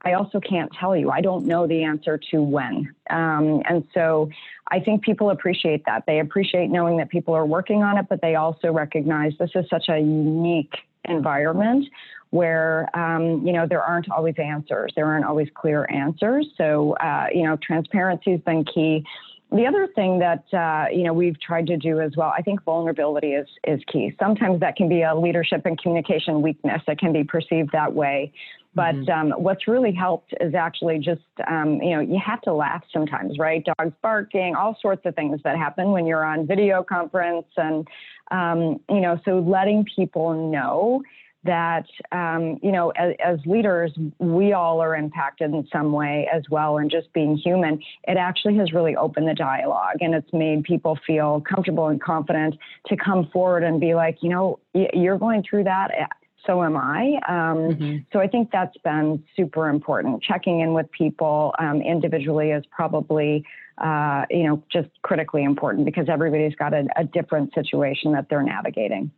I 0.04 0.14
also 0.14 0.40
can't 0.40 0.72
tell 0.72 0.96
you. 0.96 1.12
I 1.12 1.22
don't 1.22 1.46
know 1.46 1.68
the 1.68 1.84
answer 1.84 2.20
to 2.32 2.42
when. 2.42 2.94
Um, 3.10 3.62
and 3.68 3.86
so 3.94 4.30
I 4.70 4.80
think 4.80 5.04
people 5.04 5.30
appreciate 5.30 5.86
that. 5.86 6.06
They 6.08 6.20
appreciate 6.20 6.70
knowing 6.70 6.98
that 6.98 7.10
people 7.10 7.34
are 7.34 7.46
working 7.46 7.84
on 7.84 7.98
it, 7.98 8.06
but 8.10 8.22
they 8.22 8.36
also 8.36 8.72
recognize 8.72 9.34
this 9.40 9.52
is 9.56 9.66
such 9.70 9.90
a 9.90 10.00
unique 10.00 10.74
environment 11.06 11.86
where 12.32 12.88
um, 12.98 13.46
you 13.46 13.52
know 13.52 13.66
there 13.66 13.82
aren't 13.82 14.10
always 14.12 14.36
answers 14.38 14.92
there 14.96 15.08
aren't 15.08 15.26
always 15.26 15.48
clear 15.56 15.88
answers 15.90 16.46
so 16.58 16.94
uh, 16.98 17.26
you 17.34 17.44
know 17.44 17.58
transparency 17.58 18.32
has 18.32 18.42
been 18.42 18.64
key 18.66 19.04
the 19.52 19.66
other 19.66 19.88
thing 19.96 20.20
that 20.20 20.44
uh, 20.54 20.86
you 20.92 21.04
know 21.04 21.14
we've 21.14 21.40
tried 21.40 21.66
to 21.68 21.78
do 21.78 22.00
as 22.00 22.16
well, 22.16 22.32
I 22.38 22.44
think 22.44 22.64
vulnerability 22.64 23.34
is 23.34 23.48
is 23.64 23.82
key. 23.92 24.16
Sometimes 24.20 24.60
that 24.60 24.76
can 24.76 24.88
be 24.88 25.02
a 25.02 25.16
leadership 25.16 25.66
and 25.66 25.80
communication 25.82 26.42
weakness. 26.44 26.84
It 26.88 27.00
can 27.00 27.14
be 27.14 27.24
perceived 27.24 27.72
that 27.72 27.94
way. 27.94 28.32
But 28.76 28.96
mm-hmm. 28.96 29.32
um, 29.32 29.44
what's 29.44 29.68
really 29.68 29.92
helped 29.92 30.34
is 30.40 30.54
actually 30.54 31.00
just 31.00 31.22
um, 31.48 31.82
you 31.82 31.96
know 31.96 32.02
you 32.02 32.20
have 32.24 32.42
to 32.42 32.54
laugh 32.54 32.84
sometimes, 32.94 33.40
right? 33.40 33.66
Dogs 33.66 33.96
barking, 34.02 34.56
all 34.56 34.78
sorts 34.82 35.02
of 35.06 35.16
things 35.16 35.40
that 35.44 35.58
happen 35.58 35.92
when 35.92 36.06
you're 36.06 36.24
on 36.24 36.46
video 36.46 36.84
conference, 36.84 37.48
and 37.58 37.88
um, 38.32 38.80
you 38.90 39.02
know 39.02 39.20
so 39.26 39.40
letting 39.40 39.86
people 39.96 40.52
know 40.52 41.02
that 41.44 41.86
um, 42.12 42.60
you 42.62 42.72
know 42.72 42.90
as, 42.92 43.14
as, 43.24 43.40
leaders 43.46 43.92
we 44.20 44.52
all 44.52 44.82
are 44.82 44.96
impacted 44.96 45.52
in 45.52 45.66
some 45.72 45.94
way 45.94 46.28
as 46.34 46.44
well 46.50 46.78
and 46.78 46.92
just 46.92 47.12
being 47.14 47.38
human 47.38 47.82
it 48.08 48.18
actually 48.18 48.58
has 48.58 48.74
really 48.74 48.96
opened 48.96 49.28
the 49.28 49.34
dialogue 49.34 49.96
and 50.02 50.14
it's 50.14 50.32
made 50.34 50.64
people 50.64 51.00
feel 51.08 51.42
comfortable 51.42 51.88
and 51.88 52.02
confident 52.02 52.56
to 52.88 52.98
come 52.98 53.28
forward 53.32 53.64
and 53.64 53.80
be 53.80 53.96
like 53.96 54.18
you 54.22 54.30
know 54.30 54.60
you're 54.94 55.18
going 55.18 55.42
through 55.50 55.64
that 55.64 55.92
eh, 55.98 56.06
so 56.46 56.64
am 56.64 56.78
I. 56.78 57.20
Um, 57.28 57.58
mm-hmm. 57.58 57.98
So 58.12 58.20
I 58.20 58.28
think 58.28 58.52
that's 58.52 58.78
been 58.78 59.24
super 59.36 59.70
important. 59.70 60.24
Checking 60.24 60.62
in 60.62 60.74
with 60.74 60.92
people 60.92 61.54
um, 61.60 61.82
individually 61.82 62.52
is 62.52 62.64
probably, 62.72 63.46
uh, 63.78 64.26
you 64.30 64.44
know, 64.44 64.64
just 64.72 64.90
critically 65.02 65.44
important 65.44 65.86
because 65.86 66.08
everybody's 66.10 66.56
got 66.56 66.74
a, 66.74 66.88
a 66.96 67.04
different 67.04 67.54
situation 67.54 68.12
that 68.14 68.30
they're 68.30 68.44
navigating. 68.44 69.12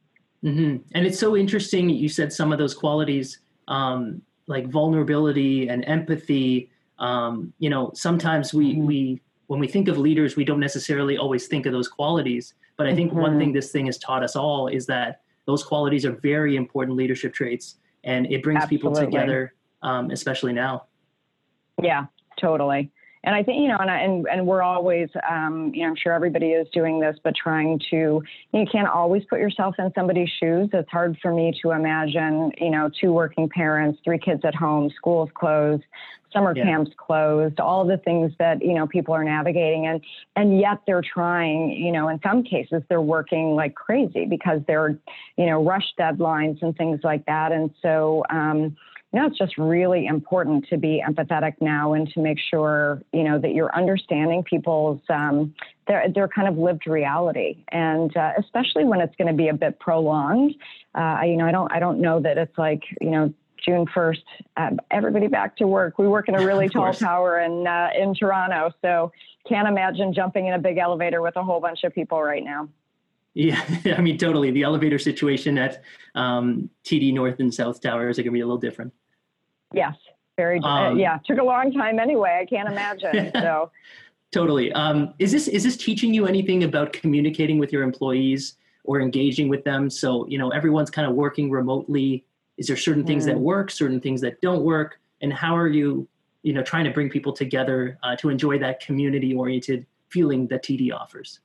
Mm-hmm. 0.44 0.78
And 0.94 1.06
it's 1.06 1.20
so 1.20 1.38
interesting. 1.38 1.90
You 1.90 2.10
said 2.10 2.34
some 2.34 2.52
of 2.52 2.58
those 2.58 2.74
qualities, 2.74 3.40
um, 3.68 4.22
like 4.48 4.68
vulnerability 4.68 5.70
and 5.70 5.86
empathy. 5.88 6.72
Um, 7.00 7.54
you 7.60 7.70
know, 7.70 7.92
sometimes 7.94 8.54
we 8.54 8.74
mm-hmm. 8.74 8.86
we 8.86 9.22
when 9.48 9.60
we 9.60 9.68
think 9.68 9.88
of 9.88 9.98
leaders, 9.98 10.36
we 10.36 10.46
don't 10.46 10.60
necessarily 10.60 11.18
always 11.18 11.48
think 11.48 11.66
of 11.66 11.74
those 11.74 11.88
qualities. 11.88 12.54
But 12.78 12.88
I 12.88 12.96
think 12.96 13.12
mm-hmm. 13.12 13.22
one 13.22 13.38
thing 13.38 13.54
this 13.54 13.72
thing 13.72 13.86
has 13.86 13.98
taught 13.98 14.24
us 14.24 14.36
all 14.36 14.68
is 14.68 14.88
that 14.88 15.21
those 15.46 15.64
qualities 15.64 16.06
are 16.06 16.12
very 16.12 16.56
important 16.56 16.98
leadership 16.98 17.34
traits, 17.34 17.76
and 18.04 18.26
it 18.28 18.44
brings 18.44 18.64
Absolutely. 18.64 18.90
people 18.90 19.06
together, 19.06 19.54
um, 19.82 20.12
especially 20.12 20.54
now. 20.54 20.86
Yeah, 21.82 22.06
totally 22.40 22.92
and 23.24 23.36
I 23.36 23.44
think 23.44 23.62
you 23.62 23.68
know, 23.68 23.78
and 23.80 23.92
I, 23.92 24.00
and 24.00 24.26
and 24.28 24.48
we're 24.48 24.64
always, 24.64 25.10
um, 25.30 25.72
you 25.76 25.82
know, 25.82 25.90
I'm 25.90 25.96
sure 25.96 26.14
everybody 26.14 26.52
is 26.52 26.68
doing 26.74 27.00
this, 27.00 27.18
but 27.24 27.36
trying 27.36 27.80
to, 27.92 28.24
you 28.52 28.66
can't 28.72 28.88
always 28.88 29.24
put 29.30 29.40
yourself 29.40 29.76
in 29.78 29.92
somebody's 29.94 30.30
shoes. 30.40 30.70
It's 30.74 30.90
hard 30.90 31.18
for 31.22 31.32
me 31.32 31.54
to 31.62 31.72
imagine, 31.72 32.52
you 32.58 32.72
know, 32.72 32.90
two 33.00 33.14
working 33.14 33.48
parents, 33.48 34.00
three 34.04 34.18
kids 34.18 34.42
at 34.44 34.56
home, 34.56 34.90
schools 34.98 35.30
closed, 35.36 35.84
summer 36.34 36.54
yeah. 36.56 36.64
camps 36.64 36.92
closed, 36.98 37.60
all 37.60 37.86
the 37.86 37.98
things 37.98 38.32
that 38.40 38.64
you 38.64 38.74
know 38.74 38.88
people 38.88 39.14
are 39.14 39.24
navigating, 39.24 39.86
and 39.86 40.02
and 40.36 40.60
yet 40.60 40.80
they're 40.88 41.04
trying. 41.04 41.72
You 41.72 41.92
know, 41.92 42.08
in 42.08 42.20
some 42.24 42.44
cases 42.44 42.82
they're 42.90 43.02
working 43.02 43.56
like 43.56 43.76
crazy 43.76 44.26
because 44.26 44.62
they're, 44.66 44.98
you 45.38 45.46
know, 45.46 45.64
rush 45.64 45.94
deadlines 46.00 46.62
and 46.64 46.76
things 46.76 47.02
like 47.04 47.26
that, 47.28 47.52
and 47.52 47.70
so. 47.82 48.24
Um, 48.30 48.76
you 49.14 49.20
know, 49.20 49.28
it's 49.28 49.38
just 49.38 49.58
really 49.58 50.06
important 50.06 50.68
to 50.70 50.78
be 50.78 51.04
empathetic 51.06 51.56
now 51.60 51.94
and 51.94 52.10
to 52.14 52.22
make 52.22 52.38
sure, 52.40 53.02
you 53.12 53.24
know, 53.24 53.38
that 53.40 53.54
you're 53.54 53.76
understanding 53.76 54.42
people's 54.44 55.02
um, 55.10 55.54
their 55.88 56.08
their 56.14 56.30
kind 56.30 56.48
of 56.48 56.58
lived 56.58 56.88
reality, 56.88 57.64
and 57.70 58.16
uh, 58.16 58.32
especially 58.38 58.86
when 58.86 59.02
it's 59.02 59.16
going 59.18 59.28
to 59.28 59.34
be 59.34 59.50
a 59.50 59.54
bit 59.54 59.80
prolonged. 59.80 60.56
Uh, 60.96 61.20
you 61.26 61.36
know, 61.36 61.46
I 61.46 61.52
don't 61.52 61.72
I 61.74 61.80
don't 61.80 62.00
know 62.00 62.22
that 62.22 62.38
it's 62.38 62.58
like 62.58 62.84
you 63.02 63.10
know 63.10 63.34
June 63.66 63.86
1st, 63.86 64.24
uh, 64.58 64.70
everybody 64.90 65.28
back 65.28 65.58
to 65.58 65.68
work. 65.68 65.98
We 65.98 66.08
work 66.08 66.28
in 66.30 66.36
a 66.36 66.46
really 66.46 66.70
tall 66.70 66.94
tower 66.94 67.40
in 67.40 67.68
uh, 67.68 67.90
in 67.98 68.16
Toronto, 68.16 68.72
so 68.82 69.12
can't 69.48 69.68
imagine 69.68 70.14
jumping 70.14 70.48
in 70.48 70.54
a 70.54 70.60
big 70.60 70.78
elevator 70.78 71.22
with 71.22 71.36
a 71.36 71.44
whole 71.44 71.60
bunch 71.60 71.84
of 71.84 71.94
people 71.94 72.22
right 72.22 72.44
now. 72.44 72.70
Yeah, 73.34 73.62
I 73.98 74.02
mean, 74.02 74.18
totally. 74.18 74.52
The 74.52 74.64
elevator 74.64 75.00
situation 75.00 75.58
at 75.58 75.84
um, 76.16 76.70
TD 76.86 77.14
North 77.14 77.40
and 77.40 77.54
South 77.54 77.82
Towers 77.82 78.20
are 78.20 78.24
going 78.24 78.32
to 78.32 78.38
be 78.38 78.42
a 78.42 78.46
little 78.46 78.58
different. 78.58 78.94
Yes, 79.74 79.96
very. 80.38 80.60
Uh, 80.60 80.68
um, 80.68 80.94
uh, 80.94 80.96
yeah, 80.98 81.20
took 81.26 81.40
a 81.40 81.44
long 81.44 81.72
time 81.72 82.00
anyway. 82.00 82.40
I 82.42 82.46
can't 82.46 82.70
imagine. 82.70 83.32
so. 83.36 83.72
Totally. 84.32 84.72
Um, 84.72 85.14
is 85.20 85.32
this 85.32 85.48
is 85.48 85.64
this 85.64 85.76
teaching 85.76 86.14
you 86.14 86.26
anything 86.26 86.64
about 86.64 86.94
communicating 86.94 87.60
with 87.60 87.74
your 87.74 87.84
employees 87.84 88.56
or 88.86 89.02
engaging 89.02 89.50
with 89.50 89.64
them? 89.64 89.90
So 89.90 90.26
you 90.28 90.38
know 90.38 90.50
everyone's 90.50 90.90
kind 90.90 91.08
of 91.08 91.16
working 91.16 91.52
remotely. 91.52 92.26
Is 92.58 92.68
there 92.68 92.78
certain 92.78 93.06
things 93.06 93.24
mm. 93.24 93.28
that 93.28 93.40
work, 93.40 93.72
certain 93.72 94.00
things 94.00 94.22
that 94.22 94.40
don't 94.42 94.64
work, 94.64 95.00
and 95.22 95.34
how 95.34 95.56
are 95.56 95.68
you, 95.68 96.08
you 96.44 96.54
know, 96.54 96.62
trying 96.62 96.86
to 96.86 96.92
bring 96.92 97.10
people 97.10 97.34
together 97.34 97.98
uh, 98.04 98.16
to 98.18 98.30
enjoy 98.30 98.60
that 98.60 98.80
community-oriented 98.80 99.86
feeling 100.10 100.48
that 100.48 100.64
TD 100.64 100.94
offers? 100.94 101.40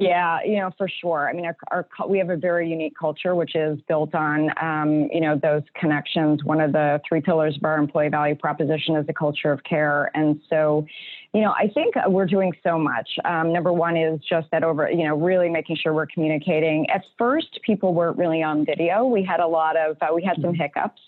Yeah, 0.00 0.38
you 0.44 0.58
know, 0.58 0.70
for 0.78 0.88
sure. 0.88 1.28
I 1.28 1.32
mean, 1.32 1.44
our, 1.44 1.56
our, 1.72 2.08
we 2.08 2.18
have 2.18 2.30
a 2.30 2.36
very 2.36 2.70
unique 2.70 2.94
culture, 2.96 3.34
which 3.34 3.56
is 3.56 3.80
built 3.88 4.14
on, 4.14 4.48
um, 4.62 5.08
you 5.12 5.20
know, 5.20 5.36
those 5.36 5.62
connections. 5.74 6.44
One 6.44 6.60
of 6.60 6.70
the 6.70 7.00
three 7.06 7.20
pillars 7.20 7.56
of 7.56 7.64
our 7.64 7.78
employee 7.78 8.08
value 8.08 8.36
proposition 8.36 8.94
is 8.94 9.08
the 9.08 9.12
culture 9.12 9.50
of 9.50 9.64
care. 9.64 10.12
And 10.14 10.40
so, 10.48 10.86
you 11.34 11.40
know, 11.40 11.50
I 11.50 11.68
think 11.74 11.96
we're 12.06 12.26
doing 12.26 12.52
so 12.62 12.78
much. 12.78 13.08
Um, 13.24 13.52
number 13.52 13.72
one 13.72 13.96
is 13.96 14.20
just 14.20 14.46
that 14.52 14.62
over, 14.62 14.88
you 14.88 15.02
know, 15.02 15.16
really 15.16 15.48
making 15.48 15.76
sure 15.82 15.92
we're 15.92 16.06
communicating. 16.06 16.88
At 16.90 17.02
first, 17.18 17.58
people 17.66 17.92
weren't 17.92 18.16
really 18.16 18.40
on 18.40 18.64
video. 18.64 19.04
We 19.04 19.24
had 19.24 19.40
a 19.40 19.48
lot 19.48 19.76
of, 19.76 19.96
uh, 20.00 20.14
we 20.14 20.22
had 20.22 20.36
some 20.36 20.52
mm-hmm. 20.52 20.62
hiccups. 20.62 21.00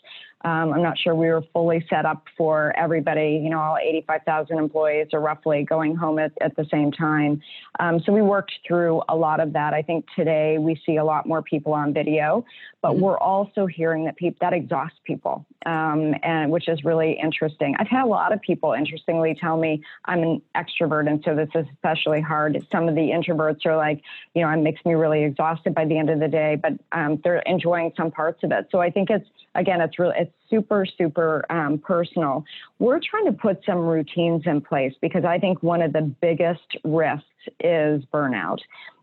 Um, 0.43 0.73
I'm 0.73 0.83
not 0.83 0.99
sure 0.99 1.15
we 1.15 1.29
were 1.29 1.43
fully 1.53 1.85
set 1.91 2.07
up 2.07 2.25
for 2.37 2.75
everybody, 2.77 3.41
you 3.43 3.51
know, 3.51 3.61
all 3.61 3.77
85,000 3.77 4.59
employees 4.59 5.09
are 5.13 5.21
roughly 5.21 5.65
going 5.65 5.97
home 5.97 6.19
at, 6.19 6.33
at 6.41 6.57
the 6.57 6.65
same 6.71 6.91
time. 6.93 7.43
Um, 7.79 8.01
so 8.01 8.13
we 8.13 8.23
worked 8.23 8.53
through 8.67 9.03
a 9.09 9.15
lot 9.17 9.41
of 9.41 9.53
that. 9.53 9.75
I 9.75 9.83
think 9.83 10.07
today 10.17 10.57
we 10.59 10.81
see 10.87 10.97
a 10.97 11.05
lot 11.05 11.27
more 11.27 11.43
people 11.43 11.75
on 11.75 11.93
video, 11.93 12.45
but 12.81 12.93
mm-hmm. 12.93 13.03
we're 13.03 13.19
also 13.19 13.67
hearing 13.67 14.07
that 14.07 14.17
people 14.17 14.39
that 14.41 14.55
exhausts 14.55 14.99
people, 15.05 15.45
um, 15.67 16.15
and 16.23 16.51
which 16.51 16.69
is 16.69 16.85
really 16.85 17.19
interesting. 17.23 17.77
I've 17.79 17.89
had 17.89 18.05
a 18.05 18.09
lot 18.09 18.33
of 18.33 18.41
people, 18.41 18.73
interestingly, 18.73 19.37
tell 19.39 19.59
me 19.59 19.83
I'm 20.07 20.23
an 20.23 20.43
extrovert, 20.57 21.07
and 21.07 21.23
so 21.23 21.35
this 21.35 21.51
is 21.55 21.67
especially 21.75 22.23
hard. 22.23 22.67
Some 22.73 22.89
of 22.89 22.95
the 22.95 23.11
introverts 23.11 23.67
are 23.67 23.77
like, 23.77 24.03
you 24.35 24.43
know, 24.43 24.49
it 24.51 24.57
makes 24.57 24.83
me 24.87 24.95
really 24.95 25.25
exhausted 25.25 25.75
by 25.75 25.85
the 25.85 25.99
end 25.99 26.09
of 26.09 26.19
the 26.19 26.29
day, 26.29 26.57
but 26.57 26.73
um, 26.93 27.21
they're 27.23 27.41
enjoying 27.41 27.93
some 27.95 28.11
parts 28.11 28.43
of 28.43 28.53
it. 28.53 28.69
So 28.71 28.81
I 28.81 28.91
think 28.91 29.11
it's 29.11 29.29
again, 29.55 29.81
it's 29.81 29.99
really 29.99 30.30
it's 30.31 30.51
super 30.51 30.87
super 30.99 31.45
um, 31.51 31.79
personal. 31.79 32.45
We're 32.79 33.01
trying 33.01 33.27
to 33.27 33.33
put 33.33 33.61
some 33.65 33.79
routines 33.79 34.43
in 34.47 34.61
place 34.61 34.95
because 35.01 35.25
I 35.25 35.39
think 35.39 35.63
one 35.63 35.83
of 35.83 35.93
the 35.93 36.03
biggest 36.21 36.77
risks 36.85 37.25
is 37.61 38.03
burnout. 38.13 38.59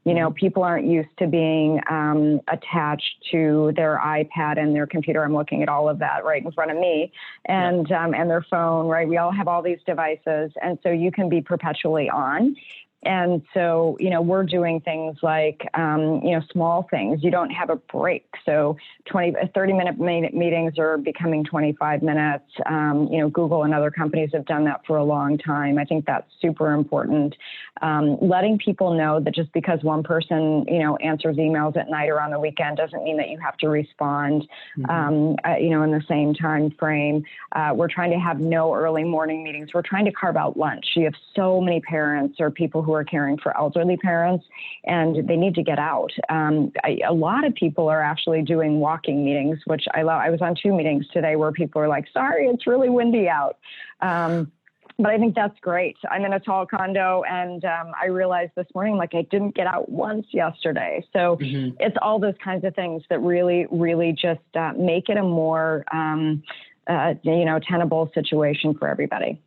You 0.06 0.14
know, 0.14 0.30
mm-hmm. 0.30 0.36
people 0.36 0.64
aren't 0.64 0.88
used 0.88 1.10
to 1.20 1.28
being 1.28 1.82
um, 1.90 2.40
attached 2.48 3.26
to 3.32 3.74
their 3.76 4.00
iPad 4.00 4.58
and 4.58 4.74
their 4.74 4.88
computer. 4.88 5.24
I'm 5.24 5.34
looking 5.34 5.64
at 5.64 5.70
all 5.70 5.90
of 5.90 6.00
that 6.00 6.24
right 6.24 6.44
in 6.44 6.52
front 6.54 6.72
of 6.72 6.78
me, 6.78 7.12
and 7.46 7.92
um, 7.92 8.14
and 8.14 8.30
their 8.30 8.46
phone. 8.50 8.88
Right, 8.88 9.08
we 9.08 9.18
all 9.18 9.32
have 9.32 9.48
all 9.48 9.62
these 9.62 9.80
devices, 9.86 10.52
and 10.62 10.78
so 10.82 10.90
you 10.90 11.12
can 11.12 11.28
be 11.28 11.42
perpetually 11.42 12.10
on. 12.10 12.56
And 13.04 13.44
so, 13.54 13.96
you 14.00 14.10
know, 14.10 14.22
we're 14.22 14.44
doing 14.44 14.82
things 14.82 15.18
like, 15.22 15.62
um, 15.76 16.22
you 16.24 16.32
know, 16.32 16.42
small 16.52 16.88
things. 16.90 17.24
You 17.24 17.30
don't 17.30 17.52
have 17.52 17.70
a 17.70 17.76
break. 17.76 18.26
So 18.44 18.76
20, 19.06 19.36
30 19.54 19.74
minute 19.74 20.34
meetings 20.34 20.80
are 20.80 20.98
becoming 20.98 21.44
25 21.44 22.02
minutes. 22.02 22.46
Um, 22.66 23.08
you 23.12 23.20
know, 23.20 23.30
Google 23.30 23.64
and 23.64 23.74
other 23.74 23.92
companies 23.92 24.32
have 24.34 24.46
done 24.46 24.66
that 24.66 24.82
for 24.88 24.98
a 24.98 25.04
long 25.04 25.38
time. 25.38 25.78
I 25.78 25.86
think 25.86 26.06
that's 26.06 26.26
super 26.42 26.72
important. 26.72 27.36
Um, 27.84 28.18
letting 28.20 28.58
people 28.58 28.98
know 28.98 29.20
that 29.20 29.36
just 29.36 29.54
because 29.54 29.84
one 29.84 30.02
person, 30.02 30.66
you 30.68 30.80
know, 30.80 30.96
answers 30.98 31.38
emails 31.38 31.78
at 31.78 31.90
night 31.90 32.10
or 32.10 32.20
on 32.20 32.32
the 32.32 32.40
weekend 32.40 32.78
doesn't 32.78 33.04
mean 33.04 33.18
that 33.18 33.30
you 33.30 33.38
have 33.40 33.58
to 33.58 33.70
respond, 33.70 34.48
mm-hmm. 34.78 34.90
Um, 34.90 35.36
uh, 35.46 35.58
you 35.58 35.70
know, 35.70 35.84
in 35.84 35.92
the 35.92 36.02
same 36.08 36.34
time 36.34 36.72
frame. 36.80 37.24
Uh, 37.52 37.74
we're 37.76 37.88
trying 37.88 38.10
to 38.12 38.18
have 38.18 38.40
no 38.40 38.74
early 38.74 39.04
morning 39.04 39.44
meetings. 39.44 39.70
We're 39.74 39.84
trying 39.84 40.06
to 40.06 40.12
carve 40.12 40.36
out 40.36 40.58
lunch. 40.58 40.86
You 40.96 41.04
have 41.04 41.14
so 41.36 41.62
many 41.62 41.82
parents 41.82 42.38
or 42.40 42.50
people 42.50 42.82
who 42.88 42.94
are 42.94 43.04
caring 43.04 43.38
for 43.38 43.56
elderly 43.56 43.98
parents, 43.98 44.46
and 44.86 45.28
they 45.28 45.36
need 45.36 45.54
to 45.56 45.64
get 45.64 45.78
out. 45.78 46.12
Um, 46.30 46.72
I, 46.84 47.00
a 47.08 47.14
lot 47.14 47.46
of 47.46 47.54
people 47.54 47.90
are 47.90 48.02
actually 48.02 48.42
doing 48.42 48.80
walking 48.80 49.24
meetings, 49.24 49.60
which 49.66 49.86
I 49.94 50.02
love. 50.02 50.22
I 50.22 50.30
was 50.30 50.42
on 50.42 50.56
two 50.62 50.74
meetings 50.74 51.06
today 51.14 51.36
where 51.36 51.52
people 51.52 51.82
are 51.82 51.88
like, 51.88 52.06
"Sorry, 52.14 52.48
it's 52.48 52.66
really 52.66 52.90
windy 52.90 53.28
out." 53.28 53.58
Um, 54.02 54.52
but 55.00 55.12
I 55.12 55.18
think 55.20 55.36
that's 55.36 55.58
great. 55.60 55.96
I'm 56.10 56.26
in 56.26 56.34
a 56.34 56.40
tall 56.40 56.66
condo, 56.66 57.24
and 57.30 57.64
um, 57.66 57.92
I 58.02 58.08
realized 58.08 58.54
this 58.56 58.66
morning, 58.74 58.98
like 58.98 59.14
I 59.14 59.22
didn't 59.24 59.54
get 59.54 59.68
out 59.68 59.90
once 59.90 60.26
yesterday. 60.32 61.06
So 61.14 61.38
mm-hmm. 61.38 61.76
it's 61.80 61.96
all 62.02 62.20
those 62.20 62.34
kinds 62.44 62.64
of 62.66 62.74
things 62.74 63.04
that 63.10 63.20
really, 63.20 63.68
really 63.70 64.14
just 64.14 64.42
uh, 64.56 64.74
make 64.76 65.10
it 65.10 65.18
a 65.18 65.24
more, 65.24 65.84
um, 65.92 66.42
uh, 66.88 67.14
you 67.22 67.46
know, 67.46 67.60
tenable 67.60 68.10
situation 68.16 68.74
for 68.74 68.88
everybody. 68.88 69.40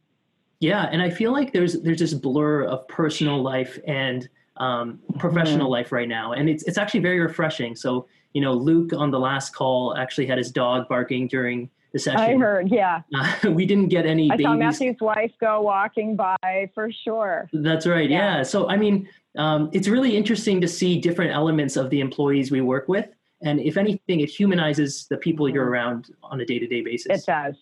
Yeah, 0.60 0.88
and 0.92 1.00
I 1.00 1.08
feel 1.08 1.32
like 1.32 1.52
there's 1.52 1.80
there's 1.80 2.00
this 2.00 2.12
blur 2.12 2.64
of 2.64 2.86
personal 2.86 3.42
life 3.42 3.78
and 3.86 4.28
um, 4.58 5.00
professional 5.18 5.66
mm-hmm. 5.66 5.72
life 5.72 5.90
right 5.90 6.08
now, 6.08 6.32
and 6.32 6.50
it's 6.50 6.64
it's 6.64 6.76
actually 6.76 7.00
very 7.00 7.18
refreshing. 7.18 7.74
So 7.74 8.06
you 8.34 8.42
know, 8.42 8.52
Luke 8.52 8.92
on 8.92 9.10
the 9.10 9.18
last 9.18 9.54
call 9.54 9.96
actually 9.96 10.26
had 10.26 10.36
his 10.36 10.52
dog 10.52 10.86
barking 10.86 11.28
during 11.28 11.70
the 11.92 11.98
session. 11.98 12.20
I 12.20 12.36
heard, 12.36 12.68
yeah. 12.68 13.00
Uh, 13.42 13.50
we 13.50 13.64
didn't 13.64 13.88
get 13.88 14.04
any. 14.04 14.30
I 14.30 14.36
babies. 14.36 14.44
saw 14.44 14.54
Matthew's 14.54 15.00
wife 15.00 15.32
go 15.40 15.62
walking 15.62 16.14
by 16.14 16.70
for 16.74 16.92
sure. 16.92 17.48
That's 17.54 17.86
right. 17.86 18.08
Yeah. 18.08 18.36
yeah. 18.36 18.42
So 18.42 18.68
I 18.68 18.76
mean, 18.76 19.08
um, 19.38 19.70
it's 19.72 19.88
really 19.88 20.14
interesting 20.14 20.60
to 20.60 20.68
see 20.68 21.00
different 21.00 21.32
elements 21.32 21.76
of 21.76 21.88
the 21.88 22.00
employees 22.00 22.50
we 22.50 22.60
work 22.60 22.86
with, 22.86 23.08
and 23.42 23.60
if 23.60 23.78
anything, 23.78 24.20
it 24.20 24.28
humanizes 24.28 25.06
the 25.08 25.16
people 25.16 25.48
you're 25.48 25.64
mm-hmm. 25.64 25.72
around 25.72 26.14
on 26.22 26.38
a 26.42 26.44
day 26.44 26.58
to 26.58 26.66
day 26.66 26.82
basis. 26.82 27.22
It 27.22 27.26
does. 27.26 27.54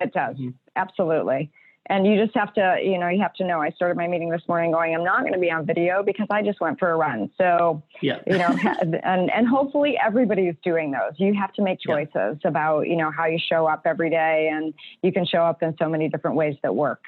It 0.00 0.12
does. 0.12 0.36
Mm-hmm. 0.36 0.50
Absolutely 0.76 1.50
and 1.88 2.06
you 2.06 2.22
just 2.22 2.36
have 2.36 2.52
to 2.54 2.78
you 2.82 2.98
know 2.98 3.08
you 3.08 3.20
have 3.20 3.34
to 3.34 3.44
know. 3.44 3.60
I 3.60 3.70
started 3.70 3.96
my 3.96 4.06
meeting 4.06 4.28
this 4.30 4.42
morning 4.48 4.72
going 4.72 4.94
i'm 4.94 5.04
not 5.04 5.20
going 5.20 5.32
to 5.32 5.38
be 5.38 5.50
on 5.50 5.66
video 5.66 6.02
because 6.02 6.26
i 6.30 6.42
just 6.42 6.60
went 6.60 6.78
for 6.78 6.90
a 6.90 6.96
run. 6.96 7.30
So 7.38 7.82
yeah. 8.00 8.20
you 8.26 8.38
know 8.38 8.56
and 9.04 9.30
and 9.30 9.48
hopefully 9.48 9.98
everybody's 10.04 10.54
doing 10.62 10.90
those. 10.90 11.12
You 11.16 11.34
have 11.34 11.52
to 11.54 11.62
make 11.62 11.80
choices 11.80 12.12
yeah. 12.42 12.48
about 12.48 12.88
you 12.88 12.96
know 12.96 13.10
how 13.10 13.26
you 13.26 13.38
show 13.38 13.66
up 13.66 13.82
every 13.84 14.10
day 14.10 14.50
and 14.52 14.74
you 15.02 15.12
can 15.12 15.26
show 15.26 15.42
up 15.42 15.62
in 15.62 15.74
so 15.78 15.88
many 15.88 16.08
different 16.08 16.36
ways 16.36 16.56
that 16.62 16.74
work. 16.74 17.04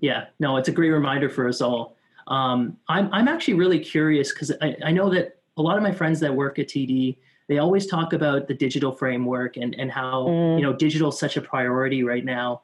Yeah. 0.00 0.26
No 0.38 0.56
it's 0.56 0.68
a 0.68 0.72
great 0.72 0.90
reminder 0.90 1.28
for 1.28 1.48
us 1.48 1.60
all. 1.60 1.96
Um, 2.26 2.76
I'm, 2.88 3.08
I'm 3.10 3.26
actually 3.26 3.54
really 3.54 3.78
curious 3.78 4.34
because 4.34 4.52
I, 4.60 4.76
I 4.84 4.92
know 4.92 5.08
that 5.08 5.38
a 5.56 5.62
lot 5.62 5.78
of 5.78 5.82
my 5.82 5.92
friends 5.92 6.20
that 6.20 6.34
work 6.34 6.58
at 6.58 6.68
td 6.68 7.16
they 7.48 7.56
always 7.56 7.86
talk 7.86 8.12
about 8.12 8.46
the 8.46 8.52
digital 8.54 8.92
framework 8.92 9.56
and, 9.56 9.74
and 9.76 9.90
how 9.90 10.26
mm. 10.26 10.56
you 10.56 10.62
know 10.62 10.74
digital 10.74 11.08
is 11.08 11.18
such 11.18 11.36
a 11.36 11.40
priority 11.40 12.04
right 12.04 12.24
now 12.24 12.60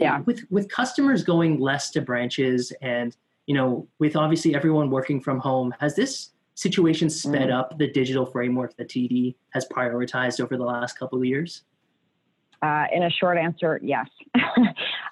yeah. 0.00 0.20
with 0.20 0.44
with 0.50 0.68
customers 0.68 1.22
going 1.22 1.60
less 1.60 1.90
to 1.90 2.00
branches 2.00 2.72
and 2.82 3.16
you 3.46 3.54
know 3.54 3.86
with 3.98 4.16
obviously 4.16 4.54
everyone 4.54 4.90
working 4.90 5.20
from 5.20 5.38
home 5.38 5.74
has 5.78 5.94
this 5.94 6.30
situation 6.54 7.08
sped 7.08 7.48
mm. 7.48 7.52
up 7.52 7.78
the 7.78 7.86
digital 7.92 8.26
framework 8.26 8.76
that 8.76 8.88
td 8.88 9.34
has 9.50 9.66
prioritized 9.68 10.40
over 10.40 10.56
the 10.56 10.64
last 10.64 10.98
couple 10.98 11.18
of 11.18 11.24
years 11.24 11.62
uh, 12.62 12.86
in 12.92 13.04
a 13.04 13.10
short 13.10 13.38
answer, 13.38 13.80
yes. 13.82 14.06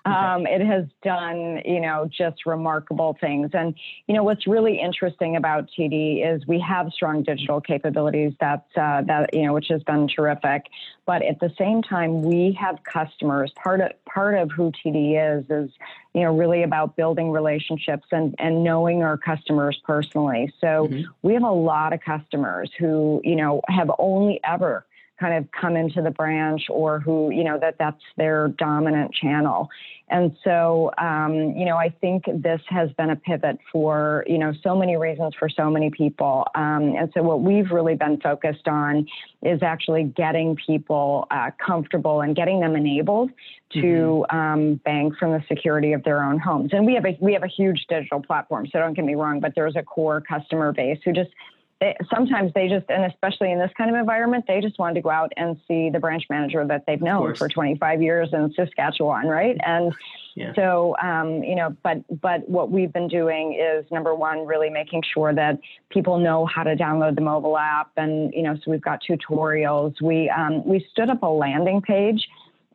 um. 0.07 0.47
It 0.47 0.61
has 0.61 0.85
done, 1.03 1.61
you 1.65 1.81
know, 1.81 2.09
just 2.11 2.47
remarkable 2.47 3.17
things. 3.21 3.51
And, 3.53 3.75
you 4.07 4.15
know, 4.15 4.23
what's 4.23 4.47
really 4.47 4.81
interesting 4.81 5.37
about 5.37 5.69
TD 5.77 6.27
is 6.27 6.47
we 6.47 6.61
have 6.61 6.93
strong 6.93 7.23
digital 7.23 7.61
capabilities 7.61 8.33
that's, 8.41 8.77
uh, 8.77 9.03
that, 9.07 9.35
you 9.35 9.43
know, 9.45 9.53
which 9.53 9.69
has 9.69 9.83
been 9.83 10.09
terrific. 10.09 10.67
But 11.05 11.23
at 11.23 11.41
the 11.41 11.53
same 11.59 11.83
time, 11.83 12.23
we 12.23 12.57
have 12.61 12.83
customers. 12.85 13.53
Part 13.57 13.81
of, 13.81 13.93
part 14.05 14.35
of 14.39 14.51
who 14.51 14.73
TD 14.73 15.41
is, 15.41 15.45
is, 15.51 15.71
you 16.15 16.23
know, 16.23 16.35
really 16.35 16.63
about 16.63 16.97
building 16.97 17.31
relationships 17.31 18.07
and, 18.11 18.35
and 18.39 18.65
knowing 18.65 19.03
our 19.03 19.19
customers 19.19 19.81
personally. 19.85 20.53
So 20.61 20.89
mm-hmm. 20.89 21.03
we 21.23 21.35
have 21.35 21.43
a 21.43 21.51
lot 21.51 21.93
of 21.93 22.01
customers 22.01 22.71
who, 22.79 23.21
you 23.25 23.37
know, 23.37 23.61
have 23.69 23.91
only 23.99 24.41
ever 24.45 24.87
kind 25.19 25.35
of 25.35 25.51
come 25.59 25.77
into 25.77 26.03
the 26.03 26.11
branch 26.11 26.63
or 26.69 27.01
who, 27.01 27.31
you 27.31 27.45
know, 27.45 27.59
that 27.59 27.77
that's 27.79 28.03
their 28.17 28.49
dominant 28.49 29.15
channel. 29.15 29.69
And 30.09 30.37
so, 30.45 30.93
um, 30.99 31.35
you 31.57 31.65
know, 31.65 31.77
I 31.77 31.89
think 31.89 32.27
this 32.27 32.61
has 32.69 32.91
been 32.93 33.11
a 33.11 33.17
pivot 33.17 33.59
for, 33.73 34.25
you 34.29 34.39
know, 34.39 34.53
so 34.63 34.77
many 34.77 34.97
reasons 34.97 35.35
for 35.37 35.49
so 35.49 35.69
many 35.69 35.91
people. 35.91 36.47
Um, 36.55 36.95
and 36.97 37.11
so, 37.13 37.23
what 37.23 37.43
we've 37.43 37.73
really 37.73 37.97
been 37.97 38.21
focused 38.21 38.69
on 38.69 39.09
is 39.43 39.63
actually 39.63 40.05
getting 40.05 40.57
people 40.65 41.27
uh, 41.33 41.51
comfortable 41.65 42.21
and 42.21 42.37
getting 42.37 42.61
them 42.61 42.77
enabled 42.77 43.31
to 43.73 44.25
mm-hmm. 44.31 44.37
um, 44.37 44.75
bank 44.85 45.15
from 45.19 45.33
the 45.33 45.43
security 45.49 45.93
of 45.93 46.05
their 46.05 46.23
own 46.23 46.39
homes. 46.39 46.71
And 46.73 46.87
we 46.87 46.95
have 46.95 47.05
a 47.05 47.19
we 47.21 47.33
have 47.33 47.43
a 47.43 47.49
huge 47.49 47.87
digital 47.89 48.23
platform, 48.23 48.69
so 48.71 48.79
don't 48.79 48.95
get 48.95 49.05
me 49.05 49.17
wrong, 49.17 49.41
but 49.41 49.55
there's 49.57 49.75
a 49.75 49.83
core 49.83 50.21
customer 50.21 50.73
base 50.73 50.99
who 51.05 51.13
just 51.13 51.31
they, 51.81 51.95
sometimes 52.15 52.53
they 52.55 52.69
just, 52.69 52.87
and 52.89 53.05
especially 53.05 53.53
in 53.53 53.59
this 53.59 53.71
kind 53.77 53.91
of 53.91 53.97
environment, 53.97 54.45
they 54.49 54.61
just 54.61 54.79
wanted 54.79 54.95
to 54.95 55.01
go 55.03 55.11
out 55.11 55.33
and 55.37 55.57
see 55.69 55.91
the 55.91 55.99
branch 55.99 56.25
manager 56.31 56.65
that 56.67 56.85
they've 56.87 57.03
known 57.03 57.35
for 57.35 57.49
25 57.49 58.01
years 58.01 58.31
in 58.33 58.53
Saskatchewan, 58.55 59.27
right? 59.27 59.59
And 59.65 59.95
yeah. 60.37 60.55
so, 60.55 60.97
um, 61.03 61.43
you 61.43 61.55
know, 61.55 61.77
but 61.83 61.99
but 62.21 62.49
what 62.49 62.71
we've 62.71 62.93
been 62.93 63.09
doing 63.09 63.59
is 63.61 63.85
number 63.91 64.15
one, 64.15 64.47
really 64.47 64.71
making 64.71 65.03
sure 65.13 65.35
that 65.35 65.59
people 65.91 66.19
know 66.19 66.47
how 66.47 66.63
to 66.63 66.77
download 66.77 67.15
the 67.15 67.21
mobile 67.21 67.59
app, 67.59 67.91
and 67.97 68.33
you 68.33 68.43
know, 68.43 68.55
so 68.55 68.71
we've 68.71 68.81
got 68.81 69.01
tutorials. 69.09 70.01
We 70.01 70.31
um, 70.31 70.67
we 70.67 70.87
stood 70.93 71.11
up 71.11 71.23
a 71.23 71.29
landing 71.29 71.83
page 71.83 72.27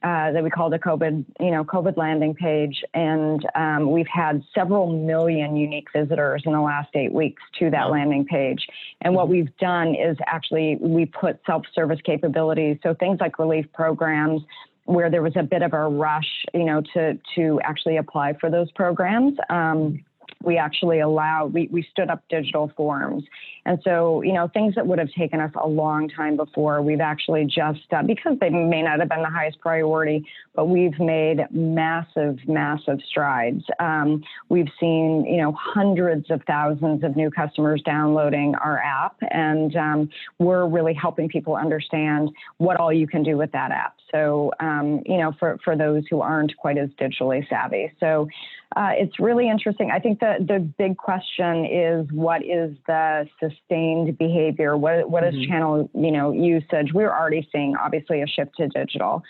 uh, 0.04 0.32
that 0.32 0.44
we 0.44 0.50
called 0.50 0.74
a 0.74 0.80
COVID, 0.80 1.26
you 1.40 1.52
know, 1.52 1.64
COVID 1.64 1.96
landing 1.96 2.34
page, 2.34 2.84
and 2.94 3.46
um, 3.56 3.92
we've 3.92 4.08
had 4.08 4.44
several 4.54 4.92
million 4.92 5.56
unique 5.56 5.88
visitors 5.94 6.42
in 6.46 6.54
the 6.54 6.62
last 6.62 6.90
eight 6.96 7.14
weeks 7.14 7.42
to 7.60 7.70
that 7.70 7.86
wow. 7.86 7.92
landing 7.92 8.26
page. 8.26 8.66
And 9.02 9.14
what 9.14 9.26
mm-hmm. 9.26 9.34
we've 9.34 9.58
done 9.58 9.96
is 9.96 10.18
actually 10.26 10.78
we 10.82 11.06
put 11.06 11.40
self-service 11.46 12.00
capabilities, 12.04 12.78
so 12.82 12.96
things 12.96 13.20
like 13.20 13.38
relief 13.38 13.68
programs, 13.74 14.42
where 14.86 15.12
there 15.12 15.22
was 15.22 15.36
a 15.36 15.44
bit 15.44 15.62
of 15.62 15.74
a 15.74 15.88
rush, 15.88 16.46
you 16.54 16.66
know, 16.66 16.82
to 16.94 17.18
to 17.36 17.62
actually 17.64 17.98
apply 17.98 18.34
for 18.40 18.50
those 18.50 18.72
programs. 18.72 19.38
Um, 19.50 20.04
we 20.44 20.58
actually 20.58 21.00
allow 21.00 21.46
we, 21.46 21.68
we 21.72 21.86
stood 21.92 22.10
up 22.10 22.24
digital 22.30 22.72
forms 22.76 23.24
and 23.66 23.80
so 23.84 24.22
you 24.22 24.34
know 24.34 24.48
things 24.54 24.76
that 24.76 24.86
would 24.86 25.00
have 25.00 25.12
taken 25.12 25.40
us 25.40 25.52
a 25.62 25.68
long 25.68 26.10
time 26.10 26.36
before 26.36 26.82
we've 26.82 27.02
actually 27.02 27.46
just 27.46 27.82
uh, 27.92 28.04
because 28.04 28.38
they 28.40 28.50
may 28.50 28.82
not 28.82 29.00
have 29.00 29.10
been 29.10 29.22
the 29.22 29.30
highest 29.30 29.60
priority 29.60 30.26
but 30.56 30.66
we've 30.66 31.00
made 31.00 31.46
massive 31.52 32.38
massive 32.48 33.00
strides. 33.08 33.64
Um, 33.80 34.24
we've 34.50 34.70
seen 34.80 35.26
you 35.26 35.42
know 35.42 35.54
hundreds 35.58 36.30
of 36.30 36.42
thousands 36.48 37.04
of 37.04 37.16
new 37.16 37.32
customers 37.32 37.82
downloading 37.86 38.56
our 38.56 38.78
app 38.80 39.16
and 39.32 39.76
um, 39.76 40.10
we're 40.40 40.68
really 40.68 40.94
helping 40.94 41.30
people 41.30 41.56
understand 41.56 42.30
what 42.58 42.78
all 42.78 42.92
you 42.92 43.08
can 43.08 43.24
do 43.24 43.38
with 43.38 43.52
that 43.54 43.72
app. 43.72 43.96
So 44.12 44.52
um, 44.60 45.02
you 45.06 45.18
know 45.18 45.34
for, 45.40 45.58
for 45.64 45.76
those 45.78 46.04
who 46.10 46.22
aren't 46.22 46.56
quite 46.58 46.78
as 46.78 46.90
digitally 46.92 47.48
savvy. 47.50 47.92
So 48.00 48.28
uh, 48.76 48.92
it's 48.94 49.20
really 49.20 49.50
interesting. 49.50 49.92
I 49.92 50.00
think 50.00 50.20
the, 50.20 50.36
the 50.40 50.60
big 50.60 50.98
question 50.98 51.66
is 51.66 52.08
what 52.12 52.44
is 52.44 52.76
the 52.88 53.28
sustained 53.40 54.18
behavior? 54.18 54.78
What, 54.78 55.10
what 55.10 55.24
is 55.24 55.34
mm-hmm. 55.34 55.52
channel 55.52 55.90
you 55.94 56.12
know 56.12 56.32
usage? 56.32 56.94
We're 56.94 57.12
already 57.12 57.48
seeing 57.52 57.76
obviously 57.76 58.22
a 58.22 58.28
shift 58.28 58.56
to 58.58 58.68
digital. 58.68 59.24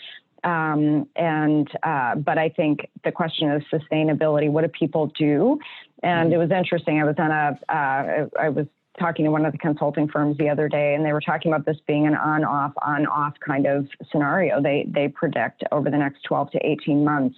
Um, 0.44 1.08
and 1.16 1.68
uh, 1.84 2.16
but 2.16 2.38
I 2.38 2.50
think 2.50 2.90
the 3.04 3.12
question 3.12 3.52
is 3.52 3.64
sustainability. 3.72 4.50
What 4.50 4.64
do 4.64 4.68
people 4.68 5.08
do? 5.18 5.60
And 6.04 6.28
mm-hmm. 6.28 6.34
it 6.34 6.38
was 6.38 6.52
interesting. 6.52 7.00
I 7.00 7.06
was 7.06 7.16
on 7.18 7.32
a 7.32 7.60
uh, 7.70 8.28
I 8.40 8.50
was 8.50 8.68
talking 9.00 9.26
to 9.26 9.32
one 9.32 9.46
of 9.46 9.52
the 9.52 9.58
consulting 9.58 10.08
firms 10.08 10.38
the 10.38 10.50
other 10.50 10.68
day, 10.68 10.94
and 10.96 11.06
they 11.06 11.14
were 11.14 11.22
talking 11.22 11.52
about 11.52 11.66
this 11.66 11.78
being 11.88 12.06
an 12.08 12.16
on-off, 12.16 12.74
on-off 12.82 13.34
kind 13.46 13.66
of 13.66 13.88
scenario. 14.12 14.62
They 14.62 14.86
they 14.88 15.08
predict 15.08 15.64
over 15.72 15.90
the 15.90 15.98
next 15.98 16.24
12 16.24 16.52
to 16.52 16.60
18 16.66 17.04
months, 17.04 17.38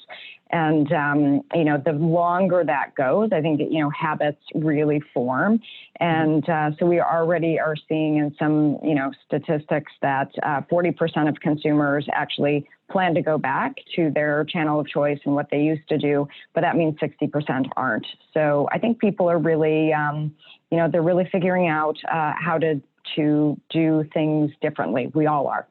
And, 0.54 0.92
um, 0.94 1.42
you 1.56 1.64
know, 1.64 1.82
the 1.84 1.94
longer 1.94 2.64
that 2.64 2.94
goes, 2.94 3.30
I 3.34 3.42
think, 3.42 3.60
you 3.60 3.80
know, 3.80 3.90
habits 3.90 4.40
really 4.54 5.02
form. 5.12 5.60
And 6.00 6.48
uh, 6.48 6.72
so 6.78 6.86
we 6.86 7.02
already 7.02 7.60
are 7.60 7.76
seeing 7.90 8.18
in 8.18 8.36
some, 8.38 8.78
you 8.84 8.94
know, 8.94 9.12
statistics 9.26 9.92
that 10.04 10.30
uh, 10.44 10.62
40% 10.72 11.28
of 11.28 11.40
consumers 11.40 12.08
actually 12.14 12.70
plan 12.92 13.16
to 13.16 13.24
go 13.24 13.40
back 13.40 13.78
to 13.96 14.12
their 14.12 14.46
channel 14.46 14.80
of 14.80 14.88
choice 14.88 15.18
and 15.26 15.34
what 15.34 15.50
they 15.50 15.60
used 15.60 15.90
to 15.90 15.98
do, 15.98 16.28
but 16.54 16.62
that 16.62 16.76
means 16.78 17.00
60% 17.00 17.70
aren't. 17.76 18.06
So 18.32 18.70
I 18.72 18.78
think 18.78 19.00
people 19.00 19.28
are 19.32 19.40
really, 19.40 19.92
um, 19.92 20.36
you 20.70 20.78
know, 20.78 20.88
they're 20.88 21.02
really 21.02 21.28
figuring 21.32 21.68
out 21.68 21.98
uh, 22.12 22.34
how 22.38 22.60
to 22.60 22.80
to 23.18 23.60
do 23.70 24.06
things 24.14 24.50
differently. 24.62 25.12
We 25.14 25.26
all 25.26 25.48
are. 25.48 25.68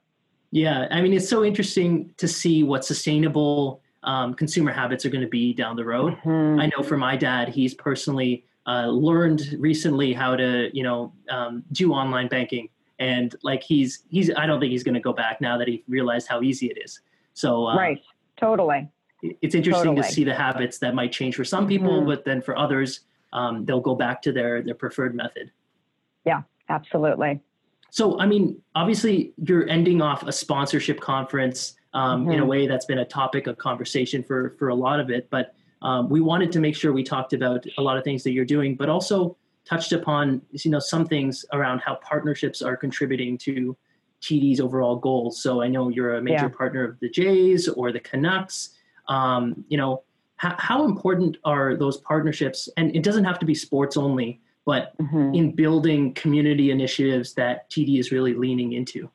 Yeah, 0.51 0.87
I 0.90 1.01
mean, 1.01 1.14
it's 1.14 1.29
so 1.29 1.42
interesting 1.42 2.12
to 2.18 2.29
see 2.29 2.62
what 2.62 2.85
sustainable 2.85 3.81
um, 4.05 4.35
consumer 4.35 4.73
habits 4.73 5.05
are 5.05 5.11
going 5.11 5.23
to 5.23 5.31
be 5.31 5.53
down 5.53 5.77
the 5.77 5.85
road. 5.85 6.17
Mm-hmm. 6.25 6.61
I 6.61 6.67
know 6.67 6.83
for 6.83 6.97
my 6.97 7.17
dad, 7.17 7.49
he's 7.49 7.75
personally 7.75 8.45
uh, 8.67 8.87
learned 8.87 9.57
recently 9.59 10.12
how 10.12 10.37
to, 10.37 10.71
you 10.77 10.83
know, 10.83 11.12
um, 11.31 11.65
do 11.73 11.93
online 11.93 12.29
banking, 12.29 12.69
and 12.99 13.35
like 13.43 13.62
he's 13.62 14.05
he's 14.09 14.31
I 14.37 14.47
don't 14.47 14.61
think 14.61 14.73
he's 14.73 14.85
going 14.85 14.95
to 14.95 15.01
go 15.01 15.12
back 15.12 15.41
now 15.41 15.57
that 15.59 15.69
he 15.69 15.85
realized 15.88 16.29
how 16.29 16.43
easy 16.43 16.67
it 16.67 16.79
is. 16.83 17.01
So 17.35 17.67
uh, 17.67 17.77
right, 17.77 18.01
totally. 18.37 18.88
It's 19.23 19.55
interesting 19.55 19.97
totally. 19.97 20.09
to 20.09 20.12
see 20.12 20.25
the 20.25 20.35
habits 20.35 20.79
that 20.79 20.95
might 20.95 21.12
change 21.12 21.37
for 21.37 21.45
some 21.45 21.69
people, 21.69 21.99
mm-hmm. 21.99 22.07
but 22.07 22.25
then 22.25 22.43
for 22.43 22.59
others, 22.59 23.01
um, 23.33 23.65
they'll 23.65 23.81
go 23.81 23.95
back 23.95 24.21
to 24.23 24.33
their 24.33 24.62
their 24.62 24.75
preferred 24.75 25.15
method. 25.15 25.51
Yeah, 26.25 26.43
absolutely. 26.69 27.41
So, 27.91 28.19
I 28.19 28.25
mean, 28.25 28.61
obviously, 28.75 29.35
you're 29.37 29.69
ending 29.69 30.01
off 30.01 30.23
a 30.23 30.33
sponsorship 30.33 30.99
conference 30.99 31.75
um, 31.94 32.22
mm-hmm. 32.22 32.31
in 32.31 32.38
a 32.38 32.42
mm-hmm. 32.42 32.50
way 32.50 32.66
that's 32.66 32.85
been 32.85 32.98
a 32.98 33.05
topic 33.05 33.46
of 33.46 33.59
conversation 33.59 34.22
for 34.22 34.50
for 34.59 34.68
a 34.68 34.74
lot 34.74 35.00
of 35.00 35.11
it. 35.11 35.28
But 35.31 35.55
um, 35.83 36.09
we 36.09 36.20
wanted 36.20 36.52
to 36.52 36.61
make 36.61 36.76
sure 36.76 36.92
we 36.92 37.02
talked 37.02 37.33
about 37.33 37.64
a 37.78 37.83
lot 37.83 37.96
of 37.96 38.05
things 38.05 38.22
that 38.24 38.33
you're 38.33 38.44
doing, 38.44 38.76
but 38.76 38.88
also 38.88 39.37
touched 39.64 39.92
upon 39.92 40.42
you 40.50 40.70
know 40.70 40.78
some 40.78 41.07
things 41.07 41.44
around 41.52 41.81
how 41.81 41.96
partnerships 41.96 42.62
are 42.62 42.76
contributing 42.76 43.38
to 43.38 43.76
TD's 44.20 44.61
overall 44.61 44.96
goals. 44.96 45.42
So 45.42 45.62
I 45.62 45.68
know 45.68 45.88
you're 45.88 46.14
a 46.14 46.22
major 46.22 46.44
yeah. 46.44 46.48
partner 46.48 46.85
of 46.85 47.00
the 47.00 47.09
Jays 47.09 47.68
or 47.68 47.92
the 47.92 48.00
Canucks. 48.00 48.70
Um, 49.09 49.64
you 49.68 49.76
know, 49.76 50.05
how, 50.37 50.55
how 50.59 50.85
important 50.85 51.38
are 51.44 51.76
those 51.76 51.96
partnerships? 51.98 52.68
And 52.76 52.94
it 52.94 53.02
doesn't 53.02 53.24
have 53.24 53.40
to 53.40 53.46
be 53.46 53.55
sports 53.55 53.96
only 53.96 54.40
but 54.64 54.96
mm-hmm. 54.98 55.35
in 55.35 55.52
building 55.52 56.14
community 56.14 56.70
initiatives 56.70 57.35
that 57.35 57.70
TD 57.70 57.98
is 57.98 58.12
really 58.12 58.35
leaning 58.35 58.72
into. 58.72 59.11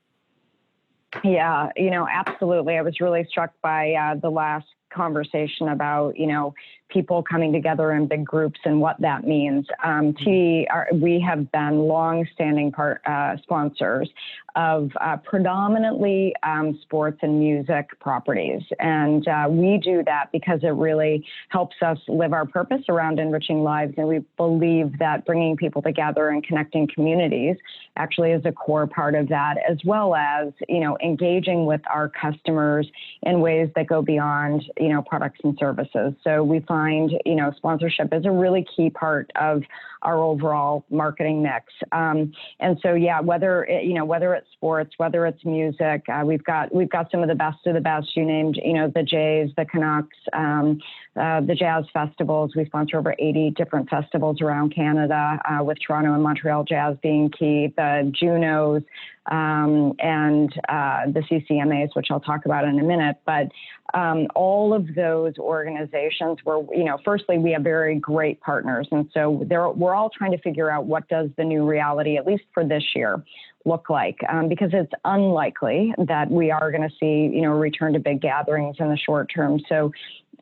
Yeah, 1.23 1.69
you 1.75 1.89
know, 1.89 2.07
absolutely. 2.09 2.77
I 2.77 2.81
was 2.81 2.99
really 2.99 3.25
struck 3.29 3.51
by 3.61 3.93
uh, 3.93 4.15
the 4.15 4.29
last 4.29 4.67
conversation 4.91 5.69
about, 5.69 6.17
you 6.17 6.27
know, 6.27 6.53
people 6.89 7.23
coming 7.23 7.51
together 7.51 7.91
in 7.91 8.07
big 8.07 8.25
groups 8.25 8.59
and 8.65 8.79
what 8.79 8.99
that 9.01 9.25
means. 9.25 9.65
Um, 9.83 10.13
mm-hmm. 10.13 10.29
TD, 10.29 10.65
are, 10.71 10.87
we 10.93 11.19
have 11.19 11.51
been 11.51 11.79
long-standing 11.79 12.71
part, 12.71 13.01
uh, 13.05 13.37
sponsors 13.43 14.09
of 14.55 14.89
uh, 14.99 15.17
predominantly 15.17 16.33
um, 16.41 16.79
sports 16.81 17.19
and 17.21 17.39
music 17.39 17.87
properties. 17.99 18.63
And 18.79 19.27
uh, 19.27 19.45
we 19.49 19.77
do 19.77 20.03
that 20.05 20.29
because 20.31 20.61
it 20.63 20.69
really 20.69 21.23
helps 21.49 21.75
us 21.85 21.99
live 22.07 22.33
our 22.33 22.45
purpose 22.45 22.81
around 22.89 23.19
enriching 23.19 23.61
lives. 23.61 23.93
And 23.97 24.07
we 24.07 24.25
believe 24.35 24.97
that 24.97 25.25
bringing 25.25 25.57
people 25.57 25.83
together 25.83 26.29
and 26.29 26.43
connecting 26.43 26.87
communities 26.93 27.55
actually 27.97 28.31
is 28.31 28.41
a 28.45 28.51
core 28.51 28.87
part 28.87 29.13
of 29.13 29.29
that, 29.29 29.57
as 29.69 29.77
well 29.85 30.15
as, 30.15 30.51
you 30.67 30.79
know, 30.79 30.97
engaging 31.03 31.67
with 31.67 31.81
our 31.93 32.09
customers 32.09 32.87
in 33.23 33.41
ways 33.41 33.69
that 33.75 33.85
go 33.85 34.01
beyond, 34.01 34.63
you 34.79 34.89
know, 34.89 35.03
products 35.03 35.39
and 35.43 35.55
services. 35.59 36.13
So 36.23 36.43
we 36.43 36.61
find, 36.61 36.76
you 37.25 37.35
know, 37.35 37.51
sponsorship 37.55 38.13
is 38.13 38.25
a 38.25 38.31
really 38.31 38.65
key 38.75 38.89
part 38.89 39.31
of 39.35 39.63
our 40.01 40.17
overall 40.19 40.85
marketing 40.89 41.41
mix. 41.41 41.73
Um, 41.91 42.31
and 42.59 42.77
so, 42.81 42.93
yeah, 42.93 43.19
whether 43.19 43.63
it, 43.63 43.83
you 43.83 43.93
know 43.93 44.05
whether 44.05 44.33
it's 44.33 44.47
sports, 44.53 44.93
whether 44.97 45.25
it's 45.25 45.43
music, 45.43 46.03
uh, 46.07 46.23
we've 46.25 46.43
got 46.43 46.73
we've 46.73 46.89
got 46.89 47.09
some 47.11 47.21
of 47.21 47.29
the 47.29 47.35
best 47.35 47.65
of 47.65 47.73
the 47.73 47.81
best. 47.81 48.15
You 48.15 48.25
named, 48.25 48.59
you 48.63 48.73
know, 48.73 48.91
the 48.93 49.03
Jays, 49.03 49.49
the 49.57 49.65
Canucks, 49.65 50.17
um, 50.33 50.79
uh, 51.15 51.41
the 51.41 51.55
jazz 51.55 51.85
festivals. 51.93 52.53
We 52.55 52.65
sponsor 52.65 52.97
over 52.99 53.15
80 53.17 53.51
different 53.51 53.89
festivals 53.89 54.41
around 54.41 54.73
Canada, 54.73 55.39
uh, 55.49 55.63
with 55.63 55.77
Toronto 55.85 56.13
and 56.13 56.23
Montreal 56.23 56.63
Jazz 56.63 56.97
being 57.01 57.29
key. 57.29 57.73
The 57.75 58.11
Junos 58.17 58.83
um, 59.27 59.93
and 59.99 60.51
uh, 60.69 61.05
the 61.07 61.21
CCMAs, 61.29 61.89
which 61.93 62.07
I'll 62.09 62.19
talk 62.19 62.45
about 62.45 62.65
in 62.65 62.79
a 62.79 62.83
minute. 62.83 63.17
But 63.25 63.49
um, 63.93 64.27
all 64.35 64.73
of 64.73 64.95
those 64.95 65.37
organizations 65.37 66.39
were, 66.45 66.63
you 66.73 66.83
know, 66.83 66.97
firstly, 67.03 67.37
we 67.37 67.51
have 67.51 67.63
very 67.63 67.95
great 67.95 68.39
partners. 68.41 68.87
And 68.91 69.09
so 69.13 69.29
we're 69.29 69.95
all 69.95 70.09
trying 70.09 70.31
to 70.31 70.39
figure 70.39 70.69
out 70.69 70.85
what 70.85 71.07
does 71.07 71.29
the 71.37 71.43
new 71.43 71.65
reality, 71.65 72.17
at 72.17 72.25
least 72.25 72.43
for 72.53 72.63
this 72.63 72.83
year, 72.95 73.23
look 73.67 73.89
like 73.89 74.17
um, 74.29 74.47
because 74.47 74.69
it's 74.73 74.91
unlikely 75.05 75.93
that 75.97 76.31
we 76.31 76.49
are 76.49 76.71
going 76.71 76.87
to 76.87 76.95
see 76.99 77.35
you 77.35 77.41
know 77.41 77.51
return 77.51 77.93
to 77.93 77.99
big 77.99 78.21
gatherings 78.21 78.77
in 78.79 78.87
the 78.89 78.97
short 78.97 79.29
term 79.33 79.59
so 79.67 79.91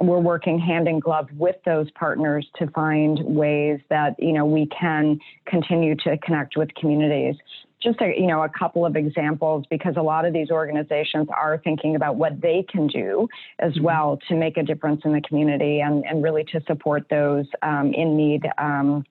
we're 0.02 0.20
working 0.20 0.60
hand 0.60 0.88
in 0.88 1.00
glove 1.00 1.28
with 1.34 1.56
those 1.66 1.90
partners 1.92 2.48
to 2.58 2.68
find 2.72 3.20
ways 3.24 3.80
that 3.90 4.16
you 4.20 4.34
know 4.34 4.46
we 4.46 4.68
can 4.68 5.20
continue 5.46 5.96
to 5.96 6.18
connect 6.18 6.58
with 6.58 6.74
communities 6.76 7.36
just 7.82 8.02
a, 8.02 8.14
you 8.18 8.28
know 8.28 8.44
a 8.44 8.50
couple 8.50 8.86
of 8.86 8.96
examples 8.96 9.66
because 9.70 9.96
a 9.98 10.02
lot 10.02 10.26
of 10.26 10.34
these 10.34 10.50
organizations 10.50 11.28
are 11.30 11.62
thinking 11.64 11.96
about 11.96 12.16
what 12.16 12.42
they 12.42 12.66
can 12.70 12.88
do 12.88 13.28
as 13.60 13.74
mm-hmm. 13.74 13.84
well 13.84 14.20
to 14.28 14.36
make 14.36 14.58
a 14.58 14.64
difference 14.64 15.02
in 15.06 15.14
the 15.14 15.22
community 15.22 15.80
and, 15.80 16.04
and 16.06 16.24
really 16.24 16.44
to 16.44 16.62
support 16.68 17.06
those 17.10 17.46
um, 17.62 17.94
in 17.94 18.18
need 18.18 18.44
um, 18.58 19.06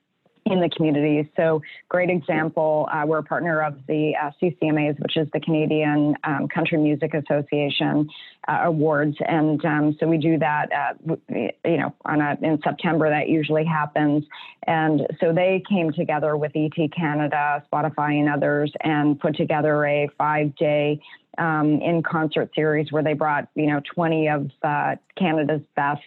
in 0.45 0.59
the 0.59 0.69
community. 0.69 1.27
So, 1.35 1.63
great 1.89 2.11
example. 2.11 2.87
Uh, 2.91 3.03
we're 3.07 3.17
a 3.17 3.23
partner 3.23 3.63
of 3.63 3.75
the 3.87 4.13
uh, 4.15 4.29
CCMAs, 4.39 4.99
which 4.99 5.17
is 5.17 5.27
the 5.33 5.39
Canadian 5.39 6.15
um, 6.23 6.47
Country 6.47 6.77
Music 6.77 7.15
Association 7.15 8.07
uh, 8.47 8.59
Awards, 8.65 9.17
and 9.27 9.63
um, 9.65 9.97
so 9.99 10.07
we 10.07 10.19
do 10.19 10.37
that. 10.37 10.67
Uh, 10.71 11.15
you 11.29 11.77
know, 11.77 11.95
on 12.05 12.21
a, 12.21 12.37
in 12.43 12.59
September 12.63 13.09
that 13.09 13.27
usually 13.27 13.65
happens, 13.65 14.23
and 14.67 15.07
so 15.19 15.33
they 15.33 15.63
came 15.67 15.91
together 15.91 16.37
with 16.37 16.51
ET 16.53 16.91
Canada, 16.95 17.63
Spotify, 17.71 18.19
and 18.19 18.29
others, 18.29 18.71
and 18.81 19.19
put 19.19 19.35
together 19.35 19.83
a 19.85 20.07
five-day 20.15 21.01
um, 21.37 21.81
in 21.81 22.03
concert 22.03 22.51
series 22.55 22.91
where 22.91 23.03
they 23.03 23.13
brought 23.13 23.47
you 23.55 23.67
know 23.67 23.81
20 23.93 24.27
of 24.29 24.51
uh, 24.63 24.95
Canada's 25.17 25.61
best 25.75 26.01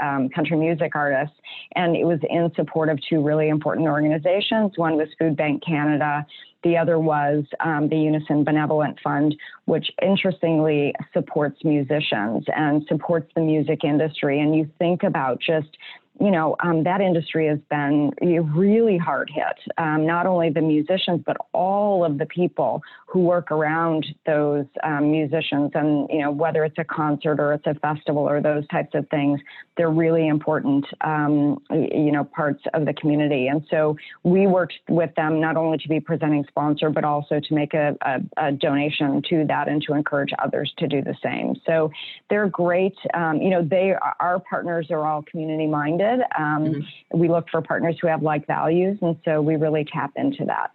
um, 0.00 0.28
country 0.28 0.56
music 0.56 0.92
artists, 0.94 1.36
and 1.74 1.96
it 1.96 2.04
was 2.04 2.20
in 2.28 2.50
support 2.54 2.88
of 2.88 2.98
two 3.08 3.22
really 3.22 3.48
important 3.48 3.86
organizations. 3.86 4.72
One 4.76 4.96
was 4.96 5.08
Food 5.18 5.36
Bank 5.36 5.62
Canada. 5.64 6.26
The 6.62 6.78
other 6.78 6.98
was 6.98 7.44
um, 7.60 7.90
the 7.90 7.96
Unison 7.96 8.42
Benevolent 8.42 8.98
Fund, 9.04 9.36
which 9.66 9.90
interestingly 10.00 10.94
supports 11.12 11.62
musicians 11.62 12.44
and 12.56 12.86
supports 12.88 13.30
the 13.34 13.42
music 13.42 13.84
industry. 13.84 14.40
And 14.40 14.56
you 14.56 14.70
think 14.78 15.02
about 15.02 15.40
just 15.40 15.76
you 16.20 16.30
know, 16.30 16.54
um, 16.60 16.84
that 16.84 17.00
industry 17.00 17.48
has 17.48 17.58
been 17.70 18.12
really 18.20 18.96
hard 18.96 19.30
hit. 19.34 19.72
Um, 19.78 20.06
not 20.06 20.26
only 20.26 20.48
the 20.48 20.60
musicians, 20.60 21.22
but 21.26 21.36
all 21.52 22.04
of 22.04 22.18
the 22.18 22.26
people 22.26 22.82
who 23.14 23.20
work 23.20 23.52
around 23.52 24.04
those 24.26 24.66
um, 24.82 25.12
musicians. 25.12 25.70
And, 25.74 26.08
you 26.10 26.18
know, 26.18 26.32
whether 26.32 26.64
it's 26.64 26.76
a 26.78 26.84
concert 26.84 27.38
or 27.38 27.52
it's 27.52 27.66
a 27.66 27.74
festival 27.74 28.28
or 28.28 28.42
those 28.42 28.66
types 28.66 28.92
of 28.94 29.08
things, 29.08 29.40
they're 29.76 29.88
really 29.88 30.26
important, 30.26 30.84
um, 31.00 31.62
you 31.70 32.10
know, 32.10 32.24
parts 32.24 32.62
of 32.74 32.86
the 32.86 32.92
community. 32.92 33.46
And 33.46 33.64
so 33.70 33.96
we 34.24 34.48
worked 34.48 34.74
with 34.88 35.14
them 35.14 35.40
not 35.40 35.56
only 35.56 35.78
to 35.78 35.88
be 35.88 36.00
presenting 36.00 36.44
sponsor, 36.48 36.90
but 36.90 37.04
also 37.04 37.38
to 37.38 37.54
make 37.54 37.72
a, 37.72 37.96
a, 38.02 38.48
a 38.48 38.52
donation 38.52 39.22
to 39.30 39.44
that 39.46 39.68
and 39.68 39.80
to 39.82 39.94
encourage 39.94 40.32
others 40.42 40.74
to 40.78 40.88
do 40.88 41.00
the 41.00 41.14
same. 41.22 41.54
So 41.64 41.92
they're 42.28 42.48
great. 42.48 42.96
Um, 43.14 43.40
you 43.40 43.50
know, 43.50 43.62
they, 43.62 43.94
our 44.18 44.40
partners 44.40 44.88
are 44.90 45.06
all 45.06 45.22
community 45.22 45.68
minded 45.68 46.20
um, 46.36 46.64
mm-hmm. 46.64 47.18
We 47.18 47.28
look 47.28 47.48
for 47.48 47.62
partners 47.62 47.96
who 48.00 48.08
have 48.08 48.22
like 48.22 48.46
values, 48.46 48.98
and 49.00 49.16
so 49.24 49.40
we 49.40 49.56
really 49.56 49.84
tap 49.84 50.12
into 50.16 50.44
that. 50.46 50.72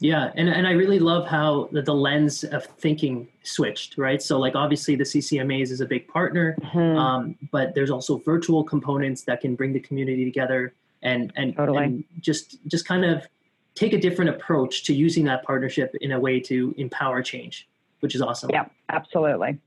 Yeah, 0.00 0.32
and, 0.34 0.48
and 0.48 0.66
I 0.66 0.72
really 0.72 0.98
love 0.98 1.26
how 1.26 1.68
the, 1.72 1.82
the 1.82 1.94
lens 1.94 2.42
of 2.42 2.64
thinking 2.64 3.28
switched, 3.42 3.98
right? 3.98 4.20
So, 4.22 4.38
like, 4.38 4.56
obviously, 4.56 4.96
the 4.96 5.04
CCMAs 5.04 5.70
is 5.70 5.82
a 5.82 5.86
big 5.86 6.08
partner, 6.08 6.56
mm-hmm. 6.62 6.96
um, 6.96 7.36
but 7.52 7.74
there's 7.74 7.90
also 7.90 8.16
virtual 8.16 8.64
components 8.64 9.22
that 9.24 9.42
can 9.42 9.54
bring 9.54 9.74
the 9.74 9.80
community 9.80 10.24
together 10.24 10.72
and 11.02 11.32
and, 11.36 11.54
totally. 11.54 11.84
and 11.84 12.04
just 12.20 12.58
just 12.66 12.86
kind 12.86 13.04
of 13.04 13.26
take 13.74 13.92
a 13.92 13.98
different 13.98 14.30
approach 14.30 14.84
to 14.84 14.94
using 14.94 15.24
that 15.24 15.44
partnership 15.44 15.94
in 16.00 16.12
a 16.12 16.20
way 16.20 16.40
to 16.40 16.74
empower 16.78 17.22
change, 17.22 17.68
which 18.00 18.14
is 18.14 18.22
awesome. 18.22 18.50
Yeah, 18.50 18.66
absolutely. 18.88 19.58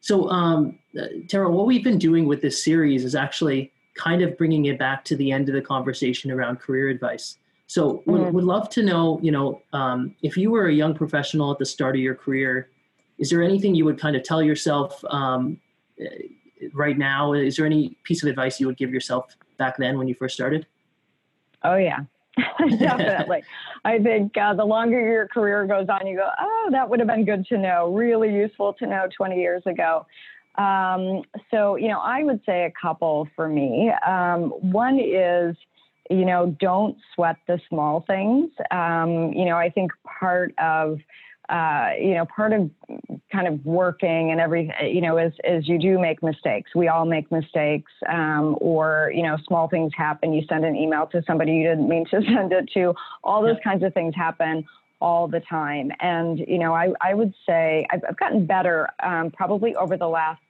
So, 0.00 0.28
um, 0.30 0.78
uh, 0.98 1.06
Tara, 1.28 1.50
what 1.50 1.66
we've 1.66 1.82
been 1.82 1.98
doing 1.98 2.26
with 2.26 2.42
this 2.42 2.62
series 2.62 3.04
is 3.04 3.14
actually 3.14 3.72
kind 3.94 4.22
of 4.22 4.36
bringing 4.38 4.66
it 4.66 4.78
back 4.78 5.04
to 5.06 5.16
the 5.16 5.32
end 5.32 5.48
of 5.48 5.54
the 5.54 5.62
conversation 5.62 6.30
around 6.30 6.60
career 6.60 6.88
advice. 6.88 7.36
So 7.68 8.02
would, 8.06 8.22
mm-hmm. 8.22 8.34
would 8.34 8.44
love 8.44 8.70
to 8.70 8.82
know, 8.82 9.20
you 9.22 9.30
know, 9.30 9.60
um, 9.74 10.16
if 10.22 10.38
you 10.38 10.50
were 10.50 10.68
a 10.68 10.72
young 10.72 10.94
professional 10.94 11.52
at 11.52 11.58
the 11.58 11.66
start 11.66 11.94
of 11.94 12.00
your 12.00 12.14
career, 12.14 12.70
is 13.18 13.28
there 13.28 13.42
anything 13.42 13.74
you 13.74 13.84
would 13.84 14.00
kind 14.00 14.16
of 14.16 14.22
tell 14.22 14.42
yourself 14.42 15.04
um, 15.10 15.60
right 16.72 16.96
now? 16.96 17.34
Is 17.34 17.56
there 17.56 17.66
any 17.66 17.98
piece 18.04 18.22
of 18.22 18.28
advice 18.30 18.58
you 18.58 18.66
would 18.66 18.78
give 18.78 18.90
yourself 18.90 19.36
back 19.58 19.76
then 19.76 19.98
when 19.98 20.08
you 20.08 20.14
first 20.14 20.34
started? 20.34 20.66
Oh 21.62 21.76
yeah, 21.76 21.98
definitely. 22.78 23.42
I 23.84 23.98
think 23.98 24.34
uh, 24.38 24.54
the 24.54 24.64
longer 24.64 24.98
your 24.98 25.28
career 25.28 25.66
goes 25.66 25.88
on, 25.90 26.06
you 26.06 26.16
go, 26.16 26.30
oh, 26.40 26.68
that 26.70 26.88
would 26.88 27.00
have 27.00 27.08
been 27.08 27.26
good 27.26 27.44
to 27.48 27.58
know, 27.58 27.92
really 27.92 28.34
useful 28.34 28.72
to 28.74 28.86
know 28.86 29.08
20 29.14 29.36
years 29.36 29.62
ago. 29.66 30.06
Um, 30.56 31.22
so, 31.50 31.76
you 31.76 31.88
know, 31.88 32.00
I 32.00 32.24
would 32.24 32.40
say 32.46 32.64
a 32.64 32.72
couple 32.80 33.28
for 33.36 33.46
me. 33.46 33.92
Um, 34.06 34.50
one 34.72 34.98
is, 34.98 35.54
you 36.10 36.24
know, 36.24 36.56
don't 36.60 36.96
sweat 37.14 37.36
the 37.46 37.60
small 37.68 38.04
things. 38.06 38.50
Um, 38.70 39.32
you 39.32 39.44
know, 39.44 39.56
I 39.56 39.70
think 39.70 39.92
part 40.20 40.54
of 40.58 40.98
uh, 41.48 41.92
you 41.98 42.14
know, 42.14 42.26
part 42.26 42.52
of 42.52 42.70
kind 43.32 43.48
of 43.48 43.64
working 43.64 44.30
and 44.30 44.38
everything, 44.38 44.74
you 44.94 45.00
know, 45.00 45.16
is, 45.16 45.32
is 45.44 45.66
you 45.66 45.78
do 45.78 45.98
make 45.98 46.22
mistakes. 46.22 46.72
We 46.74 46.88
all 46.88 47.06
make 47.06 47.32
mistakes, 47.32 47.90
um, 48.06 48.56
or, 48.60 49.10
you 49.14 49.22
know, 49.22 49.38
small 49.46 49.66
things 49.66 49.92
happen. 49.96 50.34
You 50.34 50.42
send 50.46 50.66
an 50.66 50.76
email 50.76 51.06
to 51.06 51.22
somebody 51.26 51.52
you 51.52 51.62
didn't 51.62 51.88
mean 51.88 52.04
to 52.10 52.20
send 52.22 52.52
it 52.52 52.68
to. 52.74 52.94
All 53.24 53.42
those 53.42 53.56
yeah. 53.64 53.72
kinds 53.72 53.82
of 53.82 53.94
things 53.94 54.14
happen 54.14 54.66
all 55.00 55.26
the 55.26 55.40
time. 55.40 55.90
And, 56.00 56.38
you 56.38 56.58
know, 56.58 56.74
I, 56.74 56.92
I 57.00 57.14
would 57.14 57.32
say 57.46 57.86
I've, 57.90 58.02
I've 58.06 58.18
gotten 58.18 58.44
better 58.44 58.90
um, 59.02 59.30
probably 59.30 59.74
over 59.74 59.96
the 59.96 60.08
last 60.08 60.42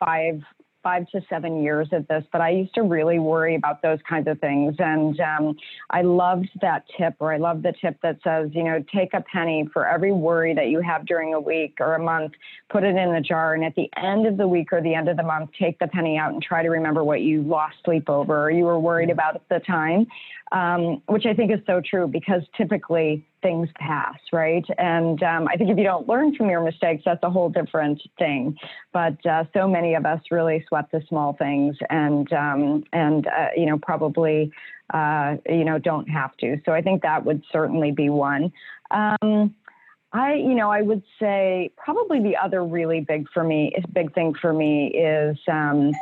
five 0.00 0.42
five 0.82 1.08
to 1.10 1.22
seven 1.28 1.62
years 1.62 1.88
at 1.92 2.08
this, 2.08 2.24
but 2.32 2.40
I 2.40 2.50
used 2.50 2.74
to 2.74 2.82
really 2.82 3.18
worry 3.18 3.54
about 3.54 3.82
those 3.82 3.98
kinds 4.08 4.28
of 4.28 4.40
things. 4.40 4.76
And 4.78 5.18
um, 5.20 5.56
I 5.90 6.02
loved 6.02 6.48
that 6.60 6.84
tip, 6.96 7.14
or 7.20 7.32
I 7.32 7.38
love 7.38 7.62
the 7.62 7.72
tip 7.80 7.98
that 8.02 8.18
says, 8.24 8.50
you 8.52 8.64
know, 8.64 8.84
take 8.94 9.14
a 9.14 9.20
penny 9.20 9.68
for 9.72 9.86
every 9.86 10.12
worry 10.12 10.54
that 10.54 10.68
you 10.68 10.80
have 10.80 11.06
during 11.06 11.34
a 11.34 11.40
week 11.40 11.76
or 11.80 11.94
a 11.94 12.02
month, 12.02 12.32
put 12.70 12.84
it 12.84 12.96
in 12.96 13.12
the 13.12 13.20
jar. 13.20 13.54
And 13.54 13.64
at 13.64 13.74
the 13.74 13.90
end 13.96 14.26
of 14.26 14.36
the 14.36 14.48
week 14.48 14.72
or 14.72 14.80
the 14.80 14.94
end 14.94 15.08
of 15.08 15.16
the 15.16 15.22
month, 15.22 15.50
take 15.58 15.78
the 15.78 15.88
penny 15.88 16.18
out 16.18 16.32
and 16.32 16.42
try 16.42 16.62
to 16.62 16.68
remember 16.68 17.04
what 17.04 17.20
you 17.20 17.42
lost 17.42 17.76
sleep 17.84 18.08
over 18.08 18.44
or 18.44 18.50
you 18.50 18.64
were 18.64 18.80
worried 18.80 19.10
about 19.10 19.36
at 19.36 19.48
the 19.48 19.60
time 19.60 20.06
um, 20.52 21.02
which 21.06 21.24
I 21.26 21.34
think 21.34 21.50
is 21.50 21.60
so 21.66 21.80
true 21.80 22.06
because 22.06 22.42
typically 22.56 23.26
things 23.42 23.68
pass, 23.78 24.18
right? 24.32 24.64
And 24.78 25.22
um, 25.22 25.48
I 25.48 25.56
think 25.56 25.70
if 25.70 25.78
you 25.78 25.84
don't 25.84 26.08
learn 26.08 26.34
from 26.34 26.48
your 26.48 26.62
mistakes, 26.62 27.02
that's 27.04 27.22
a 27.22 27.30
whole 27.30 27.50
different 27.50 28.00
thing. 28.18 28.56
But 28.92 29.24
uh, 29.26 29.44
so 29.52 29.68
many 29.68 29.94
of 29.94 30.06
us 30.06 30.20
really 30.30 30.64
sweat 30.68 30.86
the 30.92 31.02
small 31.08 31.34
things, 31.34 31.76
and 31.90 32.32
um, 32.32 32.84
and 32.92 33.26
uh, 33.26 33.48
you 33.56 33.66
know 33.66 33.78
probably 33.78 34.52
uh, 34.94 35.36
you 35.48 35.64
know 35.64 35.78
don't 35.78 36.08
have 36.08 36.36
to. 36.38 36.60
So 36.64 36.72
I 36.72 36.80
think 36.80 37.02
that 37.02 37.24
would 37.24 37.42
certainly 37.52 37.90
be 37.90 38.08
one. 38.08 38.52
Um, 38.90 39.54
I, 40.14 40.34
you 40.34 40.54
know, 40.54 40.70
I 40.70 40.82
would 40.82 41.02
say 41.18 41.70
probably 41.76 42.22
the 42.22 42.36
other 42.36 42.62
really 42.64 43.00
big 43.00 43.28
for 43.32 43.42
me, 43.42 43.72
is 43.76 43.84
big 43.94 44.12
thing 44.14 44.34
for 44.34 44.52
me 44.52 44.88
is 44.88 45.38
um, 45.48 45.92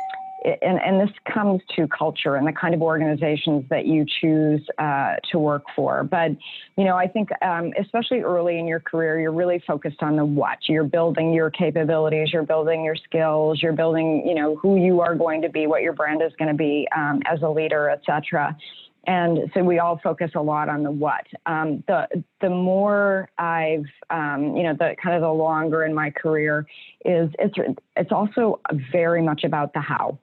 and, 0.43 0.79
and 0.81 0.99
this 0.99 1.15
comes 1.31 1.61
to 1.75 1.87
culture 1.87 2.35
and 2.35 2.47
the 2.47 2.51
kind 2.51 2.73
of 2.73 2.81
organizations 2.81 3.63
that 3.69 3.85
you 3.85 4.05
choose 4.21 4.65
uh, 4.77 5.15
to 5.31 5.39
work 5.39 5.63
for. 5.75 6.03
But, 6.03 6.31
you 6.77 6.83
know, 6.83 6.95
I 6.95 7.07
think 7.07 7.29
um, 7.43 7.73
especially 7.79 8.21
early 8.21 8.57
in 8.57 8.67
your 8.67 8.79
career, 8.79 9.19
you're 9.19 9.31
really 9.31 9.61
focused 9.65 10.01
on 10.01 10.15
the 10.15 10.25
what. 10.25 10.57
You're 10.67 10.83
building 10.83 11.33
your 11.33 11.51
capabilities, 11.51 12.29
you're 12.33 12.43
building 12.43 12.83
your 12.83 12.95
skills, 12.95 13.61
you're 13.61 13.73
building, 13.73 14.27
you 14.27 14.35
know, 14.35 14.55
who 14.55 14.77
you 14.77 15.01
are 15.01 15.15
going 15.15 15.41
to 15.43 15.49
be, 15.49 15.67
what 15.67 15.81
your 15.83 15.93
brand 15.93 16.21
is 16.21 16.31
going 16.39 16.49
to 16.49 16.57
be 16.57 16.87
um, 16.95 17.21
as 17.31 17.41
a 17.41 17.49
leader, 17.49 17.89
et 17.89 18.01
cetera. 18.05 18.57
And 19.07 19.49
so 19.53 19.63
we 19.63 19.79
all 19.79 19.99
focus 20.03 20.31
a 20.35 20.41
lot 20.41 20.69
on 20.69 20.83
the 20.83 20.91
what. 20.91 21.25
Um, 21.47 21.83
the 21.87 22.07
the 22.39 22.51
more 22.51 23.29
I've, 23.39 23.85
um, 24.11 24.55
you 24.55 24.61
know, 24.61 24.73
the 24.73 24.95
kind 25.01 25.15
of 25.15 25.21
the 25.21 25.31
longer 25.31 25.83
in 25.85 25.93
my 25.93 26.11
career 26.11 26.67
is 27.03 27.29
it's 27.39 27.55
it's 27.95 28.11
also 28.11 28.59
very 28.91 29.23
much 29.23 29.43
about 29.43 29.73
the 29.73 29.81
how 29.81 30.19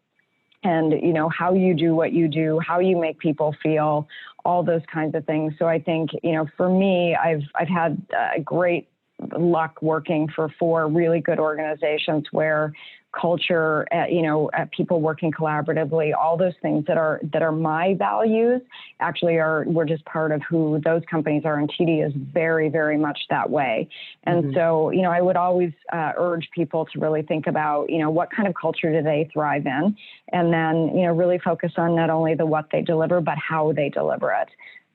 and 0.62 0.92
you 0.92 1.12
know 1.12 1.28
how 1.28 1.54
you 1.54 1.74
do 1.74 1.94
what 1.94 2.12
you 2.12 2.28
do 2.28 2.58
how 2.58 2.78
you 2.78 2.96
make 2.96 3.18
people 3.18 3.54
feel 3.62 4.08
all 4.44 4.62
those 4.62 4.82
kinds 4.92 5.14
of 5.14 5.24
things. 5.26 5.52
So 5.58 5.66
i 5.66 5.78
think 5.78 6.10
you 6.22 6.32
know 6.32 6.46
for 6.56 6.68
me 6.68 7.14
i've 7.14 7.42
i've 7.54 7.68
had 7.68 8.00
a 8.36 8.40
great 8.40 8.88
luck 9.36 9.80
working 9.82 10.28
for 10.34 10.48
four 10.58 10.88
really 10.88 11.20
good 11.20 11.38
organizations 11.38 12.26
where 12.30 12.72
culture, 13.18 13.86
uh, 13.92 14.06
you 14.06 14.22
know, 14.22 14.50
uh, 14.50 14.66
people 14.70 15.00
working 15.00 15.32
collaboratively, 15.32 16.12
all 16.14 16.36
those 16.36 16.52
things 16.60 16.84
that 16.86 16.98
are 16.98 17.20
that 17.32 17.42
are 17.42 17.52
my 17.52 17.94
values 17.94 18.60
actually 19.00 19.38
are 19.38 19.64
we're 19.66 19.86
just 19.86 20.04
part 20.04 20.30
of 20.30 20.42
who 20.48 20.80
those 20.84 21.02
companies 21.10 21.42
are. 21.44 21.58
And 21.58 21.70
TD 21.70 22.06
is 22.06 22.12
very, 22.14 22.68
very 22.68 22.98
much 22.98 23.18
that 23.30 23.48
way. 23.50 23.88
And 24.24 24.44
mm-hmm. 24.44 24.54
so, 24.54 24.90
you 24.90 25.02
know, 25.02 25.10
I 25.10 25.20
would 25.20 25.36
always 25.36 25.72
uh, 25.92 26.12
urge 26.16 26.48
people 26.54 26.86
to 26.92 27.00
really 27.00 27.22
think 27.22 27.46
about, 27.46 27.88
you 27.88 27.98
know, 27.98 28.10
what 28.10 28.30
kind 28.30 28.46
of 28.46 28.54
culture 28.54 28.92
do 28.92 29.02
they 29.02 29.28
thrive 29.32 29.66
in, 29.66 29.96
and 30.32 30.52
then, 30.52 30.96
you 30.96 31.06
know, 31.06 31.14
really 31.14 31.38
focus 31.38 31.72
on 31.76 31.96
not 31.96 32.10
only 32.10 32.34
the 32.34 32.46
what 32.46 32.66
they 32.70 32.82
deliver, 32.82 33.20
but 33.20 33.38
how 33.38 33.72
they 33.72 33.88
deliver 33.88 34.32
it 34.32 34.48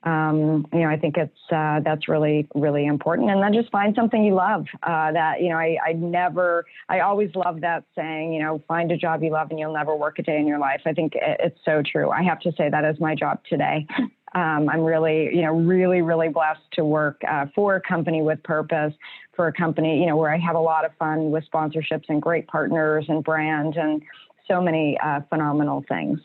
um, 0.04 0.66
you 0.72 0.80
know, 0.80 0.88
I 0.88 0.98
think 0.98 1.16
it's 1.16 1.38
uh, 1.50 1.80
that's 1.84 2.08
really 2.08 2.46
really 2.54 2.86
important. 2.86 3.30
And 3.30 3.42
then 3.42 3.52
just 3.54 3.70
find 3.70 3.94
something 3.94 4.22
you 4.22 4.34
love. 4.34 4.66
Uh, 4.82 5.12
that 5.12 5.40
you 5.40 5.48
know, 5.48 5.56
I, 5.56 5.76
I 5.84 5.92
never, 5.92 6.66
I 6.88 7.00
always 7.00 7.34
love 7.34 7.60
that 7.62 7.84
saying. 7.96 8.32
You 8.32 8.42
know, 8.42 8.62
find 8.68 8.92
a 8.92 8.96
job 8.96 9.22
you 9.22 9.30
love, 9.30 9.50
and 9.50 9.58
you'll 9.58 9.72
never 9.72 9.96
work 9.96 10.18
a 10.18 10.22
day 10.22 10.38
in 10.38 10.46
your 10.46 10.58
life. 10.58 10.82
I 10.86 10.92
think 10.92 11.14
it's 11.16 11.58
so 11.64 11.82
true. 11.82 12.10
I 12.10 12.22
have 12.22 12.40
to 12.40 12.52
say 12.52 12.68
that 12.68 12.84
is 12.84 13.00
my 13.00 13.14
job 13.14 13.40
today. 13.48 13.86
Um, 14.34 14.68
I'm 14.68 14.80
really, 14.80 15.32
you 15.32 15.42
know, 15.42 15.52
really, 15.52 16.02
really 16.02 16.28
blessed 16.28 16.60
to 16.72 16.84
work 16.84 17.22
uh, 17.28 17.46
for 17.54 17.76
a 17.76 17.80
company 17.80 18.20
with 18.20 18.42
purpose, 18.42 18.92
for 19.36 19.46
a 19.46 19.52
company, 19.52 20.00
you 20.00 20.06
know, 20.06 20.16
where 20.16 20.34
I 20.34 20.38
have 20.38 20.56
a 20.56 20.60
lot 20.60 20.84
of 20.84 20.90
fun 20.98 21.30
with 21.30 21.44
sponsorships 21.48 22.06
and 22.08 22.20
great 22.20 22.48
partners 22.48 23.04
and 23.08 23.22
brand 23.22 23.76
and 23.76 24.02
so 24.48 24.60
many 24.60 24.98
uh, 25.02 25.20
phenomenal 25.28 25.84
things. 25.88 26.18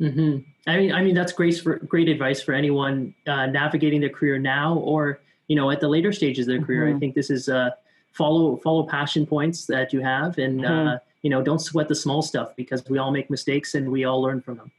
Mm-hmm. 0.00 0.38
I 0.66 0.76
mean, 0.76 0.92
I 0.92 1.02
mean 1.02 1.14
that's 1.14 1.32
great 1.32 1.58
for 1.58 1.76
great 1.76 2.08
advice 2.08 2.42
for 2.42 2.52
anyone 2.52 3.14
uh, 3.26 3.46
navigating 3.46 4.00
their 4.00 4.10
career 4.10 4.38
now, 4.38 4.76
or 4.78 5.20
you 5.48 5.56
know, 5.56 5.70
at 5.70 5.80
the 5.80 5.88
later 5.88 6.12
stages 6.12 6.48
of 6.48 6.54
their 6.54 6.64
career. 6.64 6.86
Mm-hmm. 6.86 6.96
I 6.96 7.00
think 7.00 7.14
this 7.14 7.30
is 7.30 7.48
uh, 7.48 7.70
follow 8.12 8.56
follow 8.56 8.84
passion 8.84 9.26
points 9.26 9.66
that 9.66 9.92
you 9.92 10.00
have, 10.00 10.38
and 10.38 10.64
uh, 10.64 10.68
mm-hmm. 10.68 10.88
uh, 10.88 10.98
you 11.22 11.30
know, 11.30 11.42
don't 11.42 11.58
sweat 11.58 11.88
the 11.88 11.94
small 11.94 12.22
stuff 12.22 12.54
because 12.56 12.82
we 12.88 12.98
all 12.98 13.10
make 13.10 13.30
mistakes 13.30 13.74
and 13.74 13.90
we 13.90 14.04
all 14.04 14.22
learn 14.22 14.40
from 14.40 14.56
them. 14.56 14.70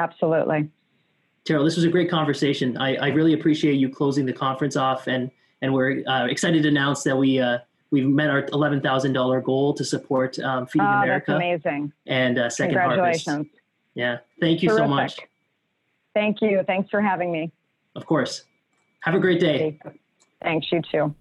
Absolutely, 0.00 0.68
Terrell. 1.44 1.64
This 1.64 1.76
was 1.76 1.84
a 1.84 1.90
great 1.90 2.10
conversation. 2.10 2.76
I, 2.76 2.96
I 2.96 3.08
really 3.08 3.34
appreciate 3.34 3.74
you 3.74 3.88
closing 3.88 4.24
the 4.24 4.32
conference 4.32 4.76
off, 4.76 5.08
and 5.08 5.30
and 5.60 5.74
we're 5.74 6.02
uh, 6.06 6.26
excited 6.26 6.62
to 6.62 6.68
announce 6.68 7.02
that 7.02 7.16
we 7.16 7.38
uh, 7.38 7.58
we've 7.90 8.06
met 8.06 8.30
our 8.30 8.46
eleven 8.52 8.80
thousand 8.80 9.12
dollar 9.12 9.40
goal 9.40 9.74
to 9.74 9.84
support 9.84 10.38
um, 10.38 10.66
Feeding 10.66 10.86
oh, 10.86 11.02
America. 11.02 11.32
That's 11.32 11.36
amazing! 11.36 11.92
And 12.06 12.38
uh, 12.38 12.50
Second 12.50 12.76
Congratulations. 12.76 13.26
Harvest. 13.26 13.61
Yeah. 13.94 14.18
Thank 14.40 14.62
you 14.62 14.70
Terrific. 14.70 14.84
so 14.84 14.88
much. 14.88 15.18
Thank 16.14 16.42
you. 16.42 16.62
Thanks 16.66 16.90
for 16.90 17.00
having 17.00 17.32
me. 17.32 17.52
Of 17.94 18.06
course. 18.06 18.44
Have 19.00 19.14
a 19.14 19.18
great 19.18 19.40
day. 19.40 19.78
Thanks, 20.42 20.70
you 20.70 20.82
too. 20.90 21.14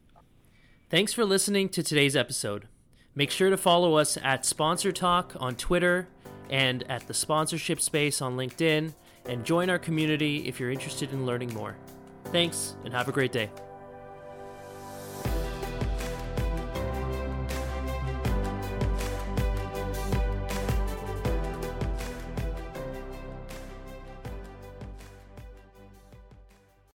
Thanks 0.89 1.13
for 1.13 1.25
listening 1.25 1.69
to 1.69 1.83
today's 1.83 2.15
episode. 2.15 2.67
Make 3.15 3.31
sure 3.31 3.49
to 3.49 3.57
follow 3.57 3.95
us 3.95 4.17
at 4.21 4.45
Sponsor 4.45 4.91
Talk 4.91 5.33
on 5.39 5.55
Twitter 5.55 6.07
and 6.49 6.83
at 6.89 7.07
the 7.07 7.13
Sponsorship 7.13 7.79
Space 7.79 8.21
on 8.21 8.35
LinkedIn, 8.35 8.93
and 9.25 9.45
join 9.45 9.69
our 9.69 9.79
community 9.79 10.47
if 10.47 10.59
you're 10.59 10.71
interested 10.71 11.13
in 11.13 11.25
learning 11.25 11.53
more. 11.53 11.77
Thanks, 12.25 12.75
and 12.83 12.93
have 12.93 13.07
a 13.07 13.11
great 13.11 13.31
day. 13.31 13.49